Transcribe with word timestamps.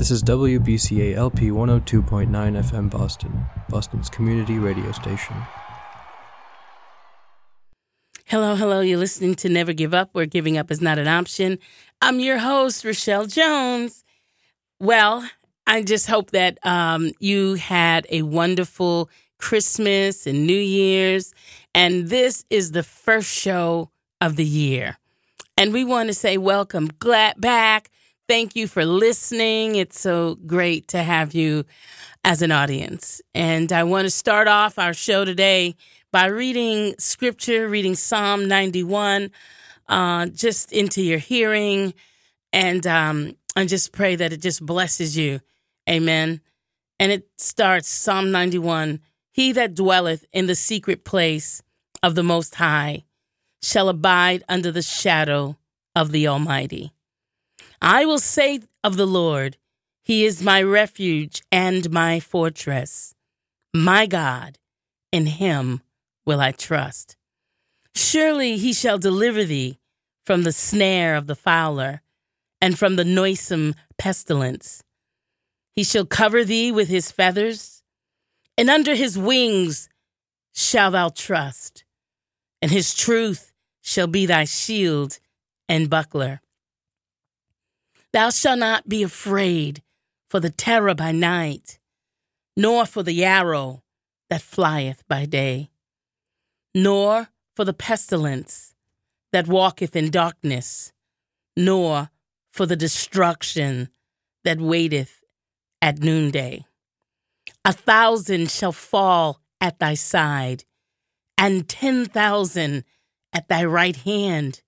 This 0.00 0.10
is 0.10 0.22
WBCA 0.22 1.14
LP 1.14 1.50
102.9 1.50 2.30
FM 2.30 2.88
Boston, 2.88 3.44
Boston's 3.68 4.08
community 4.08 4.56
radio 4.56 4.92
station. 4.92 5.36
Hello, 8.24 8.54
hello. 8.56 8.80
You're 8.80 8.96
listening 8.96 9.34
to 9.34 9.50
Never 9.50 9.74
Give 9.74 9.92
Up, 9.92 10.08
where 10.12 10.24
giving 10.24 10.56
up 10.56 10.70
is 10.70 10.80
not 10.80 10.98
an 10.98 11.06
option. 11.06 11.58
I'm 12.00 12.18
your 12.18 12.38
host, 12.38 12.82
Rochelle 12.82 13.26
Jones. 13.26 14.02
Well, 14.78 15.28
I 15.66 15.82
just 15.82 16.06
hope 16.06 16.30
that 16.30 16.56
um, 16.64 17.12
you 17.20 17.56
had 17.56 18.06
a 18.08 18.22
wonderful 18.22 19.10
Christmas 19.36 20.26
and 20.26 20.46
New 20.46 20.54
Year's. 20.54 21.34
And 21.74 22.08
this 22.08 22.46
is 22.48 22.72
the 22.72 22.82
first 22.82 23.28
show 23.28 23.90
of 24.22 24.36
the 24.36 24.46
year. 24.46 24.96
And 25.58 25.74
we 25.74 25.84
want 25.84 26.08
to 26.08 26.14
say 26.14 26.38
welcome 26.38 26.88
glad 27.00 27.38
back. 27.38 27.90
Thank 28.30 28.54
you 28.54 28.68
for 28.68 28.84
listening. 28.84 29.74
It's 29.74 29.98
so 29.98 30.36
great 30.46 30.86
to 30.90 31.02
have 31.02 31.34
you 31.34 31.64
as 32.22 32.42
an 32.42 32.52
audience. 32.52 33.20
And 33.34 33.72
I 33.72 33.82
want 33.82 34.06
to 34.06 34.10
start 34.10 34.46
off 34.46 34.78
our 34.78 34.94
show 34.94 35.24
today 35.24 35.74
by 36.12 36.26
reading 36.26 36.94
scripture, 37.00 37.68
reading 37.68 37.96
Psalm 37.96 38.46
91, 38.46 39.32
uh, 39.88 40.26
just 40.26 40.70
into 40.70 41.02
your 41.02 41.18
hearing. 41.18 41.92
And 42.52 42.86
um, 42.86 43.36
I 43.56 43.64
just 43.64 43.90
pray 43.90 44.14
that 44.14 44.32
it 44.32 44.40
just 44.40 44.64
blesses 44.64 45.16
you. 45.16 45.40
Amen. 45.88 46.40
And 47.00 47.10
it 47.10 47.28
starts 47.36 47.88
Psalm 47.88 48.30
91 48.30 49.00
He 49.32 49.50
that 49.50 49.74
dwelleth 49.74 50.24
in 50.32 50.46
the 50.46 50.54
secret 50.54 51.04
place 51.04 51.64
of 52.00 52.14
the 52.14 52.22
Most 52.22 52.54
High 52.54 53.02
shall 53.60 53.88
abide 53.88 54.44
under 54.48 54.70
the 54.70 54.82
shadow 54.82 55.56
of 55.96 56.12
the 56.12 56.28
Almighty. 56.28 56.92
I 57.82 58.04
will 58.04 58.18
say 58.18 58.60
of 58.84 58.96
the 58.96 59.06
Lord, 59.06 59.56
He 60.02 60.24
is 60.24 60.42
my 60.42 60.62
refuge 60.62 61.42
and 61.50 61.90
my 61.90 62.20
fortress. 62.20 63.14
My 63.74 64.06
God, 64.06 64.58
in 65.12 65.26
Him 65.26 65.80
will 66.26 66.40
I 66.40 66.52
trust. 66.52 67.16
Surely 67.94 68.56
He 68.56 68.72
shall 68.72 68.98
deliver 68.98 69.44
thee 69.44 69.78
from 70.24 70.42
the 70.42 70.52
snare 70.52 71.16
of 71.16 71.26
the 71.26 71.34
fowler 71.34 72.02
and 72.60 72.78
from 72.78 72.96
the 72.96 73.04
noisome 73.04 73.74
pestilence. 73.98 74.82
He 75.72 75.84
shall 75.84 76.04
cover 76.04 76.44
thee 76.44 76.70
with 76.70 76.88
His 76.88 77.10
feathers, 77.10 77.82
and 78.58 78.68
under 78.68 78.94
His 78.94 79.16
wings 79.16 79.88
shalt 80.54 80.92
thou 80.92 81.08
trust, 81.08 81.84
and 82.60 82.70
His 82.70 82.94
truth 82.94 83.52
shall 83.80 84.06
be 84.06 84.26
thy 84.26 84.44
shield 84.44 85.18
and 85.68 85.88
buckler. 85.88 86.40
Thou 88.12 88.30
shalt 88.30 88.58
not 88.58 88.88
be 88.88 89.02
afraid 89.02 89.82
for 90.28 90.40
the 90.40 90.50
terror 90.50 90.94
by 90.94 91.12
night, 91.12 91.78
nor 92.56 92.84
for 92.86 93.02
the 93.02 93.24
arrow 93.24 93.82
that 94.28 94.42
flieth 94.42 95.06
by 95.08 95.26
day, 95.26 95.70
nor 96.74 97.28
for 97.54 97.64
the 97.64 97.72
pestilence 97.72 98.74
that 99.32 99.46
walketh 99.46 99.94
in 99.94 100.10
darkness, 100.10 100.92
nor 101.56 102.10
for 102.52 102.66
the 102.66 102.76
destruction 102.76 103.88
that 104.44 104.60
waiteth 104.60 105.22
at 105.80 106.00
noonday. 106.00 106.64
A 107.64 107.72
thousand 107.72 108.50
shall 108.50 108.72
fall 108.72 109.40
at 109.60 109.78
thy 109.78 109.94
side, 109.94 110.64
and 111.38 111.68
ten 111.68 112.06
thousand 112.06 112.84
at 113.32 113.48
thy 113.48 113.64
right 113.64 113.96
hand 113.96 114.62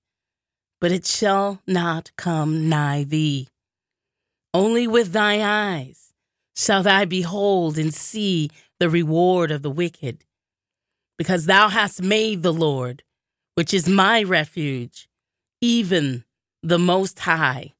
but 0.82 0.90
it 0.90 1.06
shall 1.06 1.62
not 1.64 2.10
come 2.16 2.68
nigh 2.68 3.04
thee. 3.04 3.46
Only 4.52 4.88
with 4.88 5.12
thy 5.12 5.40
eyes 5.40 6.12
shall 6.56 6.82
thou 6.82 7.04
behold 7.04 7.78
and 7.78 7.94
see 7.94 8.50
the 8.80 8.90
reward 8.90 9.52
of 9.52 9.62
the 9.62 9.70
wicked, 9.70 10.24
because 11.16 11.46
thou 11.46 11.68
hast 11.68 12.02
made 12.02 12.42
the 12.42 12.52
Lord, 12.52 13.04
which 13.54 13.72
is 13.72 13.88
my 13.88 14.24
refuge, 14.24 15.08
even 15.60 16.24
the 16.64 16.80
Most 16.80 17.20
High, 17.20 17.74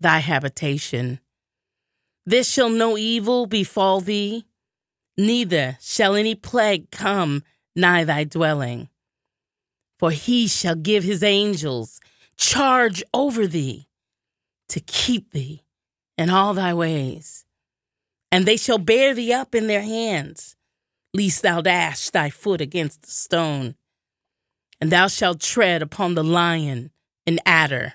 thy 0.00 0.18
habitation. 0.18 1.20
This 2.26 2.50
shall 2.50 2.68
no 2.68 2.98
evil 2.98 3.46
befall 3.46 4.00
thee, 4.00 4.44
neither 5.16 5.78
shall 5.80 6.16
any 6.16 6.34
plague 6.34 6.90
come 6.90 7.44
nigh 7.76 8.02
thy 8.02 8.24
dwelling. 8.24 8.88
For 10.00 10.10
he 10.10 10.48
shall 10.48 10.74
give 10.74 11.04
his 11.04 11.22
angels 11.22 12.00
charge 12.36 13.02
over 13.12 13.46
thee 13.46 13.88
to 14.68 14.80
keep 14.80 15.30
thee 15.30 15.64
in 16.16 16.30
all 16.30 16.54
thy 16.54 16.74
ways. 16.74 17.44
And 18.32 18.46
they 18.46 18.56
shall 18.56 18.78
bear 18.78 19.14
thee 19.14 19.32
up 19.32 19.54
in 19.54 19.66
their 19.66 19.82
hands, 19.82 20.56
lest 21.12 21.42
thou 21.42 21.60
dash 21.60 22.10
thy 22.10 22.30
foot 22.30 22.60
against 22.60 23.06
a 23.06 23.10
stone. 23.10 23.76
And 24.80 24.90
thou 24.90 25.06
shalt 25.06 25.40
tread 25.40 25.82
upon 25.82 26.14
the 26.14 26.24
lion 26.24 26.90
and 27.26 27.40
adder, 27.46 27.94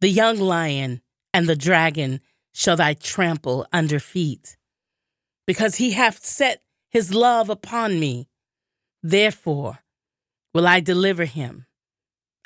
the 0.00 0.08
young 0.08 0.38
lion 0.38 1.02
and 1.32 1.48
the 1.48 1.56
dragon 1.56 2.20
shall 2.52 2.76
thy 2.76 2.94
trample 2.94 3.66
under 3.72 4.00
feet. 4.00 4.56
Because 5.46 5.76
he 5.76 5.92
hath 5.92 6.24
set 6.24 6.62
his 6.88 7.14
love 7.14 7.50
upon 7.50 8.00
me, 8.00 8.28
therefore 9.02 9.80
will 10.54 10.66
I 10.66 10.80
deliver 10.80 11.26
him. 11.26 11.66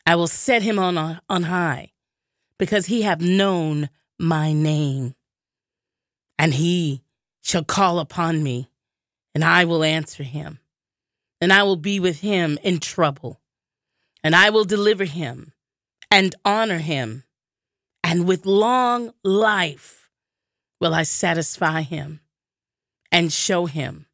I 0.06 0.16
will 0.16 0.26
set 0.26 0.62
him 0.62 0.78
on, 0.78 1.20
on 1.28 1.42
high, 1.44 1.92
because 2.58 2.86
he 2.86 3.02
have 3.02 3.20
known 3.20 3.88
my 4.18 4.52
name. 4.52 5.14
And 6.38 6.54
he 6.54 7.02
shall 7.42 7.64
call 7.64 7.98
upon 7.98 8.42
me, 8.42 8.70
and 9.34 9.44
I 9.44 9.64
will 9.64 9.82
answer 9.82 10.22
him. 10.22 10.60
And 11.40 11.52
I 11.52 11.62
will 11.62 11.76
be 11.76 12.00
with 12.00 12.20
him 12.20 12.58
in 12.62 12.78
trouble. 12.78 13.40
And 14.22 14.34
I 14.34 14.50
will 14.50 14.64
deliver 14.64 15.04
him 15.04 15.52
and 16.10 16.34
honor 16.44 16.78
him. 16.78 17.24
And 18.02 18.26
with 18.26 18.46
long 18.46 19.12
life 19.22 20.08
will 20.80 20.94
I 20.94 21.02
satisfy 21.02 21.82
him 21.82 22.20
and 23.10 23.32
show 23.32 23.66
him 23.66 24.06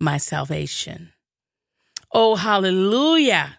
my 0.00 0.18
salvation. 0.18 1.12
Oh, 2.12 2.36
hallelujah. 2.36 3.58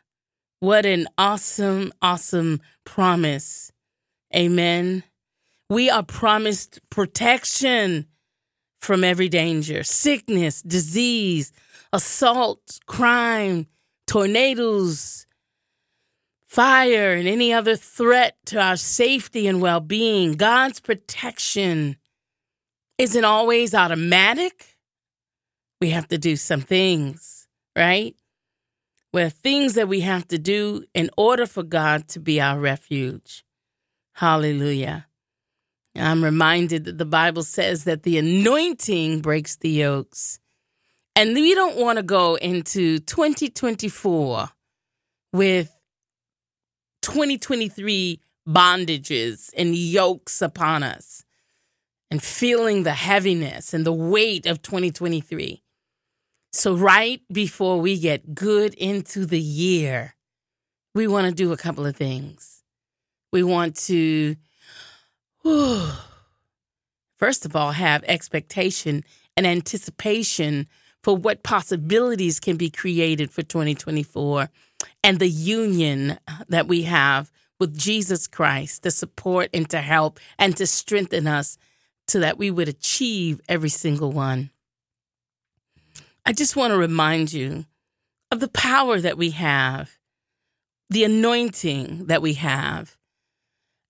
What 0.64 0.86
an 0.86 1.08
awesome, 1.18 1.92
awesome 2.02 2.62
promise. 2.86 3.74
Amen. 4.34 5.04
We 5.70 5.90
are 5.90 6.04
promised 6.04 6.80
protection 6.90 8.06
from 8.80 9.04
every 9.04 9.28
danger 9.28 9.84
sickness, 9.84 10.62
disease, 10.62 11.52
assault, 11.92 12.80
crime, 12.86 13.68
tornadoes, 14.08 15.28
fire, 16.48 17.12
and 17.12 17.28
any 17.28 17.52
other 17.52 17.76
threat 17.76 18.38
to 18.46 18.62
our 18.62 18.78
safety 18.78 19.48
and 19.48 19.62
well 19.62 19.82
being. 19.82 20.32
God's 20.32 20.80
protection 20.80 21.98
isn't 22.98 23.26
always 23.26 23.76
automatic. 23.76 24.78
We 25.82 25.90
have 25.90 26.08
to 26.08 26.18
do 26.18 26.38
some 26.38 26.62
things, 26.62 27.50
right? 27.76 28.16
Where 29.14 29.30
things 29.30 29.76
that 29.76 29.88
we 29.88 30.02
have 30.02 30.28
to 30.30 30.40
do 30.40 30.86
in 30.96 31.12
order 31.16 31.46
for 31.46 31.62
God 31.62 32.08
to 32.10 32.20
be 32.20 32.42
our 32.42 32.60
refuge. 32.60 33.46
Hallelujah. 34.14 35.06
I'm 35.96 36.24
reminded 36.24 36.86
that 36.86 36.98
the 36.98 37.06
Bible 37.06 37.44
says 37.44 37.84
that 37.84 38.02
the 38.02 38.18
anointing 38.18 39.22
breaks 39.22 39.56
the 39.56 39.70
yokes. 39.70 40.40
And 41.16 41.36
we 41.36 41.54
don't 41.54 41.78
want 41.78 41.98
to 41.98 42.04
go 42.04 42.36
into 42.36 42.98
2024 43.02 44.50
with 45.32 45.80
2023 47.04 48.20
bondages 48.50 49.52
and 49.56 49.76
yokes 49.76 50.42
upon 50.42 50.82
us 50.82 51.24
and 52.10 52.22
feeling 52.22 52.84
the 52.84 52.94
heaviness 52.94 53.74
and 53.74 53.86
the 53.86 53.94
weight 53.94 54.46
of 54.46 54.62
2023. 54.62 55.63
So, 56.56 56.76
right 56.76 57.20
before 57.32 57.82
we 57.82 58.00
get 58.00 58.36
good 58.36 58.76
into 58.76 59.26
the 59.26 59.42
year, 59.42 60.14
we 60.94 61.08
want 61.08 61.26
to 61.26 61.34
do 61.34 61.52
a 61.52 61.58
couple 61.58 61.84
of 61.88 61.96
things. 61.96 62.62
We 63.32 63.42
want 63.42 63.76
to, 63.88 64.36
whew, 65.42 65.90
first 67.18 67.48
of 67.48 67.56
all, 67.56 67.72
have 67.72 68.04
expectation 68.04 69.04
and 69.36 69.48
anticipation 69.48 70.68
for 71.02 71.18
what 71.18 71.42
possibilities 71.42 72.40
can 72.40 72.56
be 72.56 72.70
created 72.70 73.32
for 73.32 73.42
2024 73.42 74.48
and 75.04 75.18
the 75.18 75.28
union 75.28 76.20
that 76.50 76.68
we 76.68 76.84
have 76.84 77.32
with 77.60 77.76
Jesus 77.76 78.28
Christ 78.28 78.84
to 78.84 78.92
support 78.92 79.50
and 79.56 79.68
to 79.72 79.82
help 79.82 80.20
and 80.38 80.56
to 80.58 80.68
strengthen 80.68 81.26
us 81.26 81.58
so 82.08 82.20
that 82.20 82.38
we 82.38 82.52
would 82.52 82.68
achieve 82.68 83.42
every 83.50 83.70
single 83.70 84.12
one. 84.12 84.52
I 86.26 86.34
just 86.34 86.56
want 86.56 86.72
to 86.72 86.78
remind 86.78 87.34
you 87.34 87.66
of 88.32 88.40
the 88.40 88.48
power 88.48 89.00
that 89.00 89.18
we 89.18 89.32
have, 89.32 89.98
the 90.90 91.04
anointing 91.04 92.08
that 92.08 92.22
we 92.22 92.34
have. 92.34 92.98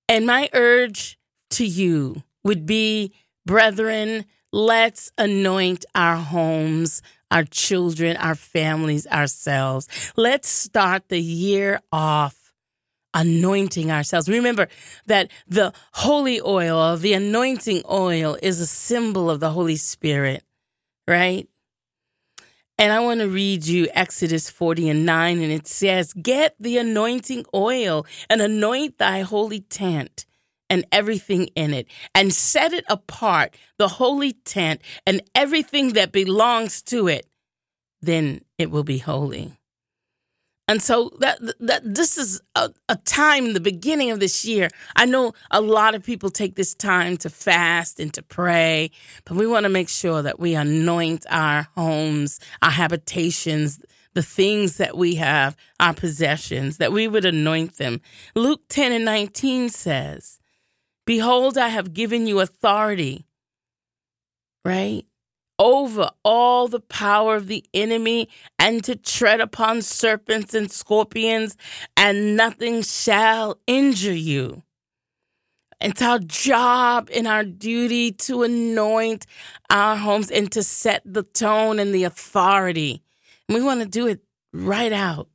And 0.09 0.25
my 0.25 0.49
urge 0.53 1.17
to 1.51 1.65
you 1.65 2.23
would 2.43 2.65
be 2.65 3.13
Brethren, 3.45 4.25
let's 4.51 5.11
anoint 5.17 5.85
our 5.95 6.15
homes, 6.15 7.01
our 7.29 7.43
children, 7.43 8.15
our 8.17 8.35
families, 8.35 9.05
ourselves. 9.07 9.87
Let's 10.15 10.47
start 10.47 11.09
the 11.09 11.19
year 11.19 11.81
off 11.91 12.53
anointing 13.13 13.91
ourselves. 13.91 14.29
Remember 14.29 14.67
that 15.07 15.29
the 15.47 15.73
holy 15.93 16.41
oil, 16.41 16.97
the 16.97 17.13
anointing 17.13 17.83
oil, 17.89 18.37
is 18.41 18.59
a 18.59 18.65
symbol 18.65 19.29
of 19.29 19.39
the 19.39 19.51
Holy 19.51 19.75
Spirit, 19.75 20.43
right? 21.07 21.47
And 22.77 22.91
I 22.91 22.99
want 23.01 23.19
to 23.19 23.27
read 23.27 23.65
you 23.65 23.87
Exodus 23.93 24.49
40 24.49 24.89
and 24.89 25.05
9, 25.05 25.39
and 25.39 25.51
it 25.51 25.67
says, 25.67 26.13
Get 26.13 26.55
the 26.59 26.77
anointing 26.77 27.45
oil 27.53 28.05
and 28.29 28.41
anoint 28.41 28.97
thy 28.97 29.21
holy 29.21 29.61
tent 29.61 30.25
and 30.69 30.85
everything 30.91 31.47
in 31.55 31.73
it, 31.73 31.87
and 32.15 32.33
set 32.33 32.73
it 32.73 32.83
apart, 32.89 33.55
the 33.77 33.87
holy 33.87 34.33
tent 34.33 34.81
and 35.05 35.21
everything 35.35 35.93
that 35.93 36.11
belongs 36.11 36.81
to 36.81 37.07
it. 37.07 37.27
Then 38.01 38.41
it 38.57 38.71
will 38.71 38.83
be 38.83 38.97
holy. 38.97 39.53
And 40.67 40.81
so 40.81 41.11
that 41.19 41.39
that 41.59 41.81
this 41.83 42.17
is 42.17 42.41
a, 42.55 42.69
a 42.87 42.95
time 42.95 43.47
in 43.47 43.53
the 43.53 43.59
beginning 43.59 44.11
of 44.11 44.21
this 44.21 44.45
year. 44.45 44.69
I 44.95 45.05
know 45.05 45.33
a 45.51 45.59
lot 45.59 45.93
of 45.93 46.03
people 46.03 46.29
take 46.29 46.55
this 46.55 46.73
time 46.73 47.17
to 47.17 47.29
fast 47.29 47.99
and 47.99 48.13
to 48.13 48.23
pray, 48.23 48.91
but 49.25 49.35
we 49.35 49.45
want 49.45 49.63
to 49.65 49.69
make 49.69 49.89
sure 49.89 50.21
that 50.21 50.39
we 50.39 50.55
anoint 50.55 51.25
our 51.29 51.67
homes, 51.75 52.39
our 52.61 52.71
habitations, 52.71 53.81
the 54.13 54.23
things 54.23 54.77
that 54.77 54.95
we 54.95 55.15
have, 55.15 55.57
our 55.81 55.93
possessions, 55.93 56.77
that 56.77 56.93
we 56.93 57.09
would 57.09 57.25
anoint 57.25 57.77
them. 57.77 57.99
Luke 58.33 58.61
10 58.69 58.93
and 58.93 59.05
19 59.05 59.69
says, 59.69 60.39
Behold, 61.05 61.57
I 61.57 61.67
have 61.67 61.93
given 61.93 62.25
you 62.25 62.39
authority, 62.39 63.25
right? 64.63 65.05
Over 65.59 66.09
all 66.23 66.67
the 66.67 66.79
power 66.79 67.35
of 67.35 67.47
the 67.47 67.63
enemy 67.73 68.29
and 68.59 68.83
to 68.83 68.95
tread 68.95 69.39
upon 69.41 69.81
serpents 69.81 70.53
and 70.53 70.71
scorpions, 70.71 71.55
and 71.95 72.35
nothing 72.35 72.81
shall 72.81 73.59
injure 73.67 74.13
you. 74.13 74.63
It's 75.79 76.01
our 76.01 76.19
job 76.19 77.09
and 77.13 77.27
our 77.27 77.43
duty 77.43 78.13
to 78.13 78.43
anoint 78.43 79.25
our 79.69 79.97
homes 79.97 80.31
and 80.31 80.49
to 80.53 80.63
set 80.63 81.01
the 81.05 81.23
tone 81.23 81.77
and 81.77 81.93
the 81.93 82.05
authority. 82.05 83.03
And 83.47 83.57
we 83.57 83.63
want 83.63 83.81
to 83.81 83.87
do 83.87 84.07
it 84.07 84.21
right 84.53 84.93
out. 84.93 85.27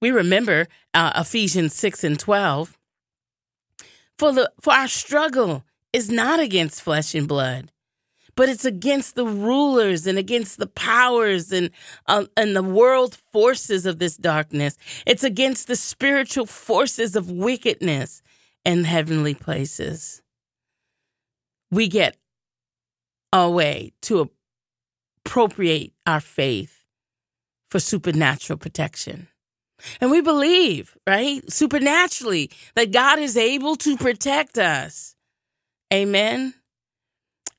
We 0.00 0.12
remember 0.12 0.68
uh, 0.94 1.12
Ephesians 1.16 1.74
6 1.74 2.04
and 2.04 2.18
12. 2.18 2.78
For, 4.16 4.32
the, 4.32 4.50
for 4.60 4.72
our 4.72 4.88
struggle 4.88 5.64
is 5.92 6.10
not 6.10 6.40
against 6.40 6.82
flesh 6.82 7.14
and 7.14 7.26
blood, 7.26 7.72
but 8.36 8.48
it's 8.48 8.64
against 8.64 9.14
the 9.14 9.26
rulers 9.26 10.06
and 10.06 10.18
against 10.18 10.58
the 10.58 10.66
powers 10.66 11.52
and 11.52 11.70
uh, 12.06 12.26
and 12.36 12.54
the 12.54 12.62
world 12.62 13.16
forces 13.32 13.86
of 13.86 13.98
this 13.98 14.16
darkness. 14.16 14.76
It's 15.06 15.24
against 15.24 15.66
the 15.66 15.76
spiritual 15.76 16.46
forces 16.46 17.16
of 17.16 17.30
wickedness 17.30 18.22
in 18.64 18.84
heavenly 18.84 19.34
places. 19.34 20.22
We 21.70 21.88
get 21.88 22.16
a 23.32 23.48
way 23.48 23.92
to 24.02 24.30
appropriate 25.24 25.92
our 26.06 26.20
faith 26.20 26.84
for 27.70 27.78
supernatural 27.78 28.58
protection. 28.58 29.28
And 30.00 30.10
we 30.10 30.20
believe, 30.20 30.96
right, 31.06 31.48
supernaturally, 31.50 32.50
that 32.74 32.92
God 32.92 33.18
is 33.18 33.36
able 33.36 33.76
to 33.76 33.96
protect 33.96 34.58
us. 34.58 35.14
Amen. 35.92 36.54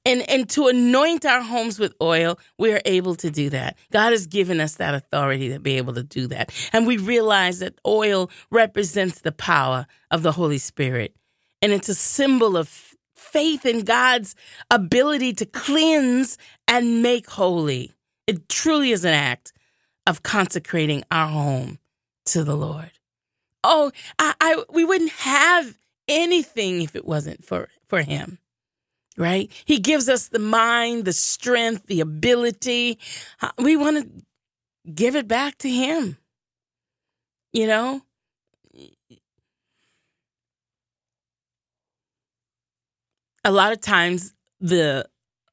And 0.04 0.28
and 0.30 0.50
to 0.51 0.68
anoint 0.68 1.25
our 1.25 1.42
homes 1.42 1.78
with 1.78 1.94
oil, 2.01 2.39
we 2.57 2.74
are 2.74 2.81
able 2.86 3.16
to 3.16 3.30
do 3.30 3.50
that. 3.51 3.78
God 3.92 4.12
has 4.12 4.25
given 4.25 4.60
us 4.60 4.75
that 4.75 4.95
authority 4.95 5.50
to 5.50 5.60
be 5.60 5.78
able 5.78 5.94
to 5.94 6.04
do 6.04 6.28
that. 6.28 6.51
And 6.74 6.88
we 6.88 6.98
realize 6.98 7.60
that 7.60 7.80
oil 7.86 8.31
represents 8.50 9.22
the 9.22 9.31
power 9.31 9.86
of 10.10 10.24
the 10.24 10.31
Holy 10.31 10.57
Spirit. 10.57 11.16
And 11.62 11.72
it's 11.72 11.89
a 11.89 11.95
symbol 11.95 12.57
of 12.57 12.95
faith 13.16 13.66
in 13.66 13.83
God's 13.83 14.36
ability 14.72 15.34
to 15.34 15.45
cleanse 15.45 16.38
and 16.68 17.04
make 17.04 17.30
holy. 17.30 17.94
It 18.25 18.50
truly 18.50 18.92
is 18.92 19.06
an 19.06 19.13
act 19.13 19.54
of 20.07 20.24
consecrating 20.24 21.04
our 21.12 21.27
home 21.27 21.77
to 22.25 22.44
the 22.44 22.56
Lord. 22.56 22.92
Oh, 23.63 23.92
I, 24.18 24.34
I 24.42 24.63
we 24.72 24.84
wouldn't 24.84 25.12
have 25.12 25.77
anything 26.07 26.81
if 26.81 26.95
it 26.95 27.06
wasn't 27.06 27.44
for 27.44 27.69
for 27.88 28.01
him. 28.01 28.39
Right? 29.18 29.51
He 29.65 29.80
gives 29.80 30.07
us 30.07 30.30
the 30.30 30.39
mind, 30.39 31.06
the 31.06 31.13
strength, 31.13 31.88
the 31.88 32.00
ability. 32.00 32.98
We 33.57 33.75
want 33.75 33.98
to 33.98 34.92
give 34.94 35.15
it 35.15 35.27
back 35.27 35.57
to 35.59 35.69
him. 35.69 36.18
You 37.51 37.68
know? 37.68 38.01
A 43.44 43.51
lot 43.51 43.74
of 43.74 43.81
times 43.81 44.33
the 44.59 45.07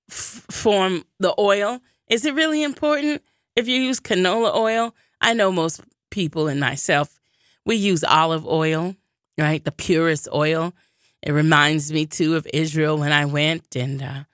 f- 0.08 0.44
form 0.50 1.04
the 1.18 1.34
oil 1.38 1.80
is 2.08 2.24
it 2.24 2.34
really 2.34 2.62
important 2.62 3.22
if 3.54 3.68
you 3.68 3.80
use 3.80 4.00
canola 4.00 4.54
oil? 4.54 4.94
I 5.20 5.34
know 5.34 5.52
most 5.52 5.80
people 6.10 6.48
and 6.48 6.60
myself 6.60 7.18
we 7.64 7.76
use 7.76 8.02
olive 8.02 8.46
oil, 8.46 8.96
right? 9.38 9.64
The 9.64 9.72
purest 9.72 10.28
oil. 10.32 10.74
It 11.22 11.32
reminds 11.32 11.92
me 11.92 12.06
too 12.06 12.36
of 12.36 12.46
Israel 12.52 12.98
when 12.98 13.12
I 13.12 13.24
went 13.24 13.76
and 13.76 14.02
uh, 14.02 14.24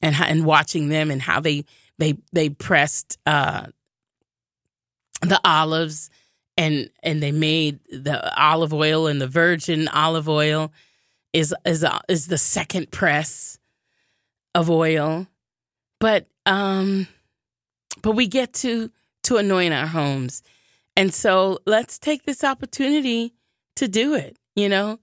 and 0.00 0.16
and 0.16 0.44
watching 0.44 0.88
them 0.88 1.10
and 1.10 1.20
how 1.20 1.40
they 1.40 1.64
they 1.98 2.16
they 2.32 2.48
pressed 2.48 3.18
uh, 3.26 3.66
the 5.20 5.40
olives 5.44 6.10
and 6.56 6.90
and 7.02 7.22
they 7.22 7.32
made 7.32 7.80
the 7.90 8.34
olive 8.40 8.72
oil 8.72 9.06
and 9.06 9.20
the 9.20 9.26
virgin 9.26 9.88
olive 9.88 10.28
oil 10.28 10.72
is 11.32 11.54
is 11.64 11.84
uh, 11.84 12.00
is 12.08 12.26
the 12.26 12.38
second 12.38 12.90
press 12.90 13.58
of 14.54 14.68
oil, 14.68 15.26
but 15.98 16.26
um, 16.46 17.06
but 18.02 18.12
we 18.12 18.26
get 18.26 18.52
to 18.54 18.90
to 19.24 19.36
anoint 19.36 19.72
our 19.72 19.86
homes, 19.86 20.42
and 20.96 21.12
so 21.12 21.58
let's 21.66 21.98
take 21.98 22.24
this 22.24 22.44
opportunity 22.44 23.34
to 23.76 23.88
do 23.88 24.14
it. 24.14 24.36
You 24.54 24.68
know, 24.68 24.98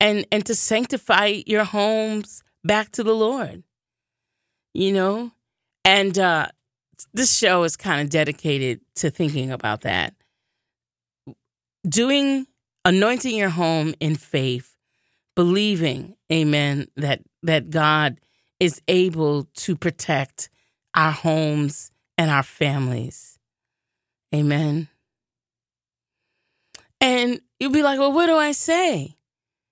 and 0.00 0.26
and 0.32 0.44
to 0.46 0.54
sanctify 0.54 1.42
your 1.46 1.64
homes 1.64 2.42
back 2.64 2.90
to 2.92 3.02
the 3.02 3.14
Lord. 3.14 3.62
You 4.74 4.92
know? 4.92 5.32
And 5.84 6.18
uh 6.18 6.48
this 7.14 7.36
show 7.36 7.62
is 7.64 7.76
kind 7.76 8.00
of 8.00 8.10
dedicated 8.10 8.80
to 8.96 9.10
thinking 9.10 9.50
about 9.50 9.82
that. 9.82 10.14
Doing 11.88 12.46
anointing 12.84 13.36
your 13.36 13.50
home 13.50 13.94
in 14.00 14.16
faith, 14.16 14.76
believing, 15.36 16.16
amen, 16.32 16.88
that 16.96 17.20
that 17.42 17.70
God 17.70 18.20
is 18.58 18.82
able 18.88 19.44
to 19.54 19.76
protect 19.76 20.50
our 20.94 21.12
homes 21.12 21.92
and 22.16 22.30
our 22.30 22.42
families. 22.42 23.38
Amen. 24.34 24.88
And 27.00 27.40
you'll 27.58 27.72
be 27.72 27.82
like, 27.82 27.98
well, 27.98 28.12
what 28.12 28.26
do 28.26 28.36
I 28.36 28.52
say? 28.52 29.16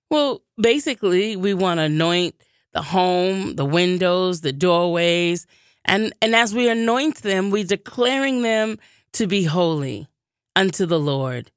Well, 0.09 0.41
basically, 0.59 1.35
we 1.35 1.53
want 1.53 1.79
to 1.79 1.83
anoint 1.83 2.35
the 2.73 2.81
home, 2.81 3.55
the 3.55 3.65
windows, 3.65 4.41
the 4.41 4.53
doorways, 4.53 5.47
and 5.83 6.13
and 6.21 6.35
as 6.35 6.53
we 6.53 6.69
anoint 6.69 7.21
them, 7.23 7.49
we're 7.49 7.63
declaring 7.63 8.41
them 8.41 8.77
to 9.13 9.27
be 9.27 9.43
holy 9.43 10.07
unto 10.55 10.85
the 10.85 10.99
Lord. 10.99 11.51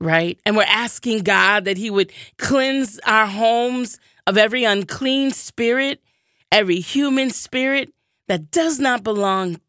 Right? 0.00 0.40
And 0.46 0.56
we're 0.56 0.64
asking 0.64 1.24
God 1.24 1.66
that 1.66 1.76
he 1.76 1.90
would 1.90 2.10
cleanse 2.38 2.98
our 3.00 3.26
homes 3.26 3.98
of 4.26 4.38
every 4.38 4.64
unclean 4.64 5.30
spirit, 5.30 6.02
every 6.50 6.80
human 6.80 7.28
spirit 7.30 7.92
that 8.26 8.50
does 8.50 8.80
not 8.80 9.02
belong. 9.02 9.60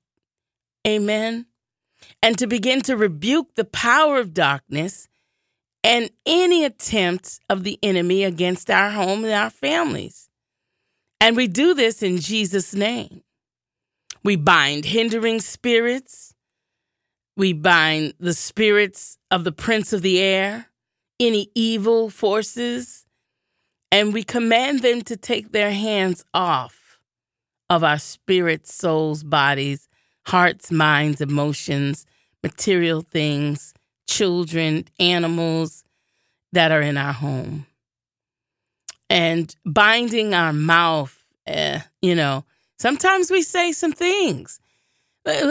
Amen. 0.87 1.47
And 2.23 2.37
to 2.37 2.47
begin 2.47 2.81
to 2.83 2.95
rebuke 2.95 3.55
the 3.55 3.65
power 3.65 4.19
of 4.19 4.33
darkness 4.33 5.09
and 5.83 6.09
any 6.25 6.63
attempt 6.63 7.39
of 7.49 7.63
the 7.63 7.79
enemy 7.81 8.23
against 8.23 8.69
our 8.69 8.91
home 8.91 9.23
and 9.23 9.33
our 9.33 9.49
families. 9.49 10.29
And 11.19 11.35
we 11.35 11.47
do 11.47 11.73
this 11.73 12.01
in 12.01 12.19
Jesus' 12.19 12.73
name. 12.73 13.23
We 14.23 14.35
bind 14.35 14.85
hindering 14.85 15.39
spirits. 15.39 16.33
We 17.35 17.53
bind 17.53 18.13
the 18.19 18.33
spirits 18.33 19.17
of 19.31 19.43
the 19.43 19.51
prince 19.51 19.93
of 19.93 20.01
the 20.01 20.19
air, 20.19 20.67
any 21.19 21.49
evil 21.55 22.09
forces, 22.09 23.05
and 23.91 24.13
we 24.13 24.23
command 24.23 24.81
them 24.81 25.01
to 25.03 25.17
take 25.17 25.51
their 25.51 25.71
hands 25.71 26.23
off 26.33 26.99
of 27.69 27.83
our 27.83 27.97
spirits, 27.97 28.73
souls, 28.73 29.23
bodies, 29.23 29.87
hearts, 30.27 30.71
minds, 30.71 31.21
emotions, 31.21 32.05
material 32.43 33.01
things, 33.01 33.73
children, 34.11 34.85
animals 34.99 35.83
that 36.51 36.71
are 36.71 36.81
in 36.81 36.97
our 36.97 37.13
home. 37.13 37.65
and 39.09 39.53
binding 39.65 40.33
our 40.33 40.53
mouth. 40.53 41.13
Eh, 41.45 41.81
you 42.01 42.15
know, 42.15 42.45
sometimes 42.79 43.29
we 43.29 43.41
say 43.41 43.73
some 43.73 43.91
things. 43.91 44.59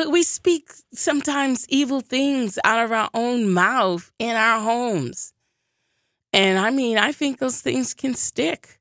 We 0.08 0.22
speak 0.22 0.70
sometimes 0.94 1.66
evil 1.68 2.00
things 2.00 2.58
out 2.64 2.84
of 2.84 2.90
our 2.90 3.10
own 3.14 3.50
mouth 3.50 4.10
in 4.18 4.34
our 4.34 4.60
homes. 4.60 5.32
And 6.32 6.58
I 6.58 6.70
mean, 6.70 6.96
I 6.98 7.12
think 7.12 7.38
those 7.38 7.60
things 7.60 7.94
can 7.94 8.14
stick. 8.14 8.80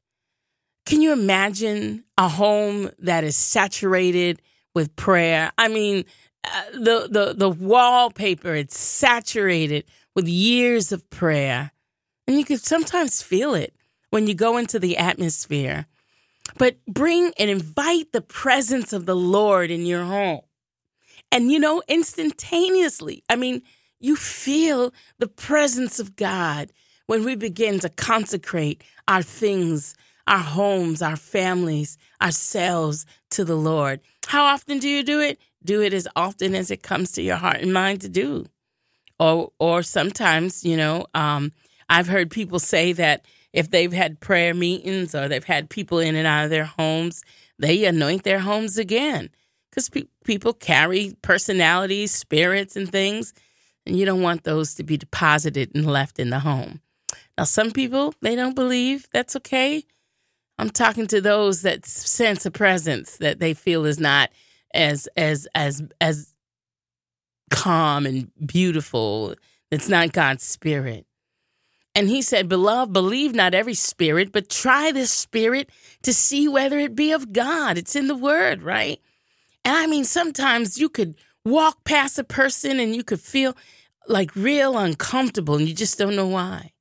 Can 0.86 1.02
you 1.02 1.12
imagine 1.12 2.06
a 2.18 2.30
home 2.30 2.90
that 3.00 3.24
is 3.24 3.36
saturated 3.36 4.42
with 4.74 4.96
prayer? 4.96 5.52
I 5.58 5.68
mean, 5.68 6.06
the 6.74 7.08
the 7.10 7.34
the 7.36 7.50
wallpaper 7.50 8.56
it's 8.56 8.78
saturated 8.78 9.86
with 10.16 10.28
years 10.28 10.92
of 10.92 11.10
prayer. 11.10 11.72
And 12.28 12.38
you 12.38 12.46
can 12.46 12.58
sometimes 12.58 13.22
feel 13.22 13.54
it 13.54 13.74
when 14.10 14.28
you 14.28 14.34
go 14.34 14.58
into 14.58 14.80
the 14.80 14.98
atmosphere. 14.98 15.88
But 16.58 16.78
bring 16.88 17.32
and 17.38 17.50
invite 17.50 18.12
the 18.12 18.22
presence 18.22 18.94
of 18.94 19.06
the 19.06 19.16
Lord 19.16 19.72
in 19.72 19.86
your 19.86 20.04
home. 20.04 20.42
And 21.32 21.52
you 21.52 21.60
know, 21.60 21.82
instantaneously, 21.88 23.24
I 23.30 23.36
mean, 23.36 23.62
you 24.00 24.16
feel 24.16 24.94
the 25.20 25.28
presence 25.28 26.00
of 26.00 26.16
God 26.16 26.72
when 27.06 27.24
we 27.24 27.36
begin 27.36 27.80
to 27.80 27.90
consecrate 27.90 28.84
our 29.08 29.22
things, 29.22 29.96
our 30.28 30.40
homes, 30.40 31.02
our 31.02 31.16
families, 31.16 31.98
ourselves 32.22 33.06
to 33.32 33.44
the 33.44 33.56
Lord. 33.56 34.00
How 34.28 34.46
often 34.46 34.80
do 34.80 34.88
you 34.88 35.04
do 35.04 35.20
it? 35.20 35.40
Do 35.64 35.82
it 35.82 35.94
as 35.94 36.08
often 36.16 36.56
as 36.56 36.72
it 36.72 36.84
comes 36.84 37.12
to 37.14 37.22
your 37.22 37.36
heart 37.36 37.58
and 37.62 37.74
mind 37.74 38.02
to 38.02 38.10
do. 38.10 38.46
Or, 39.20 39.52
or 39.60 39.84
sometimes, 39.84 40.64
you 40.64 40.78
know, 40.78 41.06
um, 41.14 41.52
I've 41.90 42.08
heard 42.08 42.32
people 42.32 42.60
say 42.60 42.94
that 42.94 43.26
if 43.52 43.70
they've 43.70 43.92
had 43.92 44.20
prayer 44.20 44.54
meetings 44.54 45.14
or 45.14 45.28
they've 45.28 45.44
had 45.44 45.70
people 45.70 46.00
in 46.00 46.16
and 46.16 46.28
out 46.28 46.46
of 46.46 46.50
their 46.50 46.66
homes, 46.66 47.24
they 47.58 47.86
anoint 47.86 48.24
their 48.24 48.40
homes 48.40 48.78
again 48.78 49.30
because 49.70 49.90
pe- 49.90 50.04
people 50.24 50.54
carry 50.54 51.16
personalities, 51.22 52.14
spirits, 52.14 52.76
and 52.76 52.92
things, 52.92 53.34
and 53.86 53.98
you 53.98 54.06
don't 54.06 54.22
want 54.22 54.44
those 54.44 54.76
to 54.76 54.84
be 54.84 54.98
deposited 54.98 55.72
and 55.76 55.86
left 55.86 56.20
in 56.20 56.30
the 56.30 56.40
home. 56.40 56.82
Now, 57.38 57.46
some 57.46 57.72
people 57.72 58.14
they 58.22 58.36
don't 58.36 58.56
believe 58.56 59.08
that's 59.12 59.36
okay. 59.38 59.84
I'm 60.58 60.70
talking 60.70 61.08
to 61.08 61.22
those 61.22 61.62
that 61.62 61.86
sense 61.86 62.46
a 62.46 62.52
presence 62.52 63.18
that 63.18 63.40
they 63.40 63.54
feel 63.54 63.86
is 63.86 64.00
not 64.00 64.30
as 64.74 65.08
as 65.18 65.48
as 65.56 65.84
as 66.00 66.36
calm 67.50 68.06
and 68.06 68.32
beautiful. 68.46 69.36
It's 69.72 69.90
not 69.90 70.14
God's 70.14 70.44
spirit. 70.44 71.06
And 71.96 72.08
he 72.08 72.22
said, 72.22 72.48
Beloved, 72.48 72.94
believe 72.94 73.34
not 73.34 73.54
every 73.54 73.74
spirit, 73.74 74.32
but 74.32 74.50
try 74.50 74.92
this 74.92 75.12
spirit 75.12 75.70
to 76.04 76.14
see 76.14 76.48
whether 76.48 76.78
it 76.80 76.96
be 76.96 77.12
of 77.12 77.34
God. 77.34 77.78
It's 77.78 77.96
in 77.96 78.08
the 78.08 78.16
word, 78.16 78.64
right? 78.64 79.00
And 79.66 79.76
I 79.76 79.88
mean, 79.88 80.06
sometimes 80.06 80.78
you 80.78 80.90
could 80.90 81.16
walk 81.44 81.84
past 81.84 82.20
a 82.20 82.24
person 82.24 82.80
and 82.80 82.96
you 82.96 83.04
could 83.04 83.20
feel 83.20 83.56
like 84.08 84.36
real 84.36 84.78
uncomfortable 84.78 85.56
and 85.56 85.68
you 85.68 85.74
just 85.74 85.98
don't 85.98 86.16
know 86.16 86.28
why. 86.28 86.72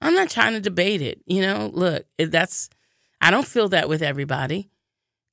I'm 0.00 0.14
not 0.14 0.30
trying 0.30 0.52
to 0.52 0.60
debate 0.60 1.02
it. 1.02 1.20
You 1.26 1.40
know, 1.40 1.70
look, 1.72 2.06
that's, 2.18 2.68
I 3.20 3.30
don't 3.30 3.46
feel 3.46 3.70
that 3.70 3.88
with 3.88 4.02
everybody. 4.02 4.70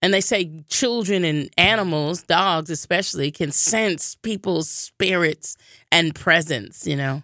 And 0.03 0.13
they 0.13 0.19
say 0.19 0.65
children 0.67 1.23
and 1.23 1.49
animals, 1.57 2.23
dogs 2.23 2.69
especially, 2.69 3.31
can 3.31 3.53
sense 3.53 4.15
people's 4.15 4.67
spirits 4.67 5.55
and 5.93 6.13
presence, 6.13 6.85
you 6.85 6.97
know. 6.97 7.23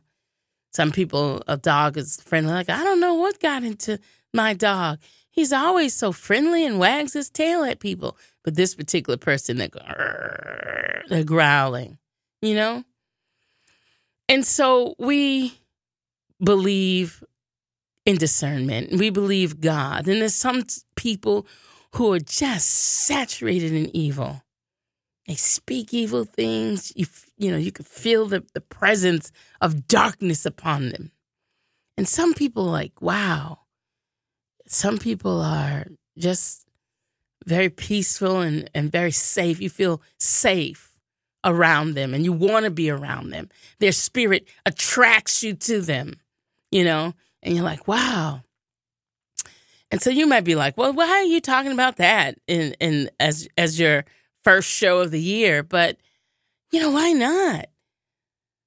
Some 0.71 0.93
people, 0.93 1.43
a 1.45 1.57
dog 1.57 1.97
is 1.97 2.21
friendly. 2.21 2.53
Like, 2.53 2.69
I 2.69 2.85
don't 2.85 3.01
know 3.01 3.15
what 3.15 3.41
got 3.41 3.65
into 3.65 3.99
my 4.33 4.53
dog. 4.53 4.99
He's 5.29 5.51
always 5.51 5.93
so 5.93 6.13
friendly 6.13 6.65
and 6.65 6.79
wags 6.79 7.11
his 7.11 7.29
tail 7.29 7.65
at 7.65 7.81
people. 7.81 8.17
But 8.45 8.55
this 8.55 8.75
particular 8.75 9.17
person, 9.17 9.57
they're, 9.57 11.03
they're 11.09 11.25
growling, 11.25 11.97
you 12.41 12.55
know? 12.55 12.85
And 14.29 14.45
so 14.45 14.95
we 14.97 15.59
believe 16.41 17.25
in 18.05 18.15
discernment. 18.15 18.93
We 18.93 19.09
believe 19.09 19.59
God. 19.59 20.07
And 20.07 20.21
there's 20.21 20.33
some 20.33 20.63
people 20.95 21.45
who 21.95 22.13
are 22.13 22.19
just 22.19 22.69
saturated 22.69 23.73
in 23.73 23.95
evil. 23.95 24.43
They 25.27 25.35
speak 25.35 25.93
evil 25.93 26.25
things. 26.25 26.91
You, 26.95 27.05
you 27.37 27.51
know, 27.51 27.57
you 27.57 27.71
can 27.71 27.85
feel 27.85 28.25
the, 28.25 28.43
the 28.53 28.61
presence 28.61 29.31
of 29.61 29.87
darkness 29.87 30.45
upon 30.45 30.89
them. 30.89 31.11
And 31.97 32.07
some 32.07 32.33
people 32.33 32.63
like, 32.63 33.01
wow. 33.01 33.59
Some 34.65 34.97
people 34.97 35.41
are 35.41 35.87
just 36.17 36.65
very 37.45 37.69
peaceful 37.69 38.41
and, 38.41 38.69
and 38.73 38.91
very 38.91 39.11
safe. 39.11 39.61
You 39.61 39.69
feel 39.69 40.01
safe 40.17 40.93
around 41.43 41.93
them 41.93 42.13
and 42.13 42.25
you 42.25 42.33
want 42.33 42.65
to 42.65 42.71
be 42.71 42.89
around 42.89 43.29
them. 43.29 43.49
Their 43.79 43.91
spirit 43.91 44.47
attracts 44.65 45.43
you 45.43 45.53
to 45.53 45.81
them, 45.81 46.19
you 46.71 46.83
know, 46.83 47.13
and 47.41 47.55
you're 47.55 47.63
like, 47.63 47.87
wow. 47.87 48.41
And 49.91 50.01
so 50.01 50.09
you 50.09 50.27
might 50.27 50.43
be 50.43 50.55
like, 50.55 50.77
well, 50.77 50.93
why 50.93 51.07
are 51.07 51.23
you 51.23 51.41
talking 51.41 51.71
about 51.71 51.97
that 51.97 52.37
in, 52.47 52.73
in 52.79 53.09
as 53.19 53.47
as 53.57 53.79
your 53.79 54.05
first 54.43 54.69
show 54.69 54.99
of 54.99 55.11
the 55.11 55.21
year, 55.21 55.63
but 55.63 55.97
you 56.71 56.79
know, 56.79 56.91
why 56.91 57.11
not? 57.11 57.67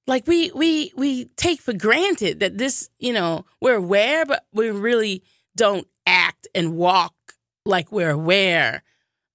Like 0.06 0.26
we 0.26 0.50
we 0.52 0.92
we 0.96 1.26
take 1.36 1.60
for 1.60 1.72
granted 1.72 2.40
that 2.40 2.58
this, 2.58 2.90
you 2.98 3.12
know, 3.12 3.44
we're 3.60 3.76
aware, 3.76 4.26
but 4.26 4.44
we 4.52 4.70
really 4.70 5.22
don't 5.56 5.86
act 6.06 6.48
and 6.54 6.76
walk 6.76 7.14
like 7.64 7.92
we're 7.92 8.10
aware 8.10 8.82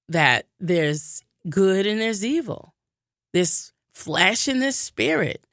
that 0.10 0.48
there's 0.60 1.22
good 1.50 1.86
and 1.86 2.02
there's 2.02 2.26
evil. 2.26 2.74
There's 3.34 3.72
flesh 3.94 4.48
and 4.48 4.62
there's 4.62 4.76
spirit. 4.76 5.46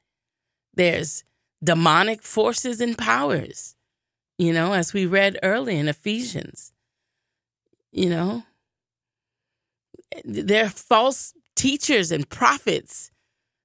There's 0.73 1.23
demonic 1.63 2.21
forces 2.21 2.81
and 2.81 2.97
powers, 2.97 3.74
you 4.37 4.53
know, 4.53 4.73
as 4.73 4.93
we 4.93 5.05
read 5.05 5.39
early 5.43 5.77
in 5.77 5.87
Ephesians. 5.87 6.71
You 7.91 8.09
know, 8.09 8.43
there 10.23 10.65
are 10.65 10.69
false 10.69 11.33
teachers 11.55 12.11
and 12.11 12.29
prophets. 12.29 13.11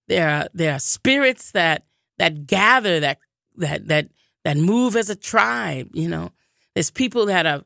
There 0.08 0.28
are 0.28 0.48
there 0.54 0.74
are 0.74 0.78
spirits 0.78 1.52
that 1.52 1.84
that 2.18 2.46
gather 2.46 3.00
that 3.00 3.18
that 3.56 3.88
that 3.88 4.08
that 4.44 4.56
move 4.56 4.96
as 4.96 5.10
a 5.10 5.16
tribe. 5.16 5.90
You 5.94 6.08
know, 6.08 6.30
there's 6.74 6.90
people 6.90 7.26
that 7.26 7.46
are 7.46 7.64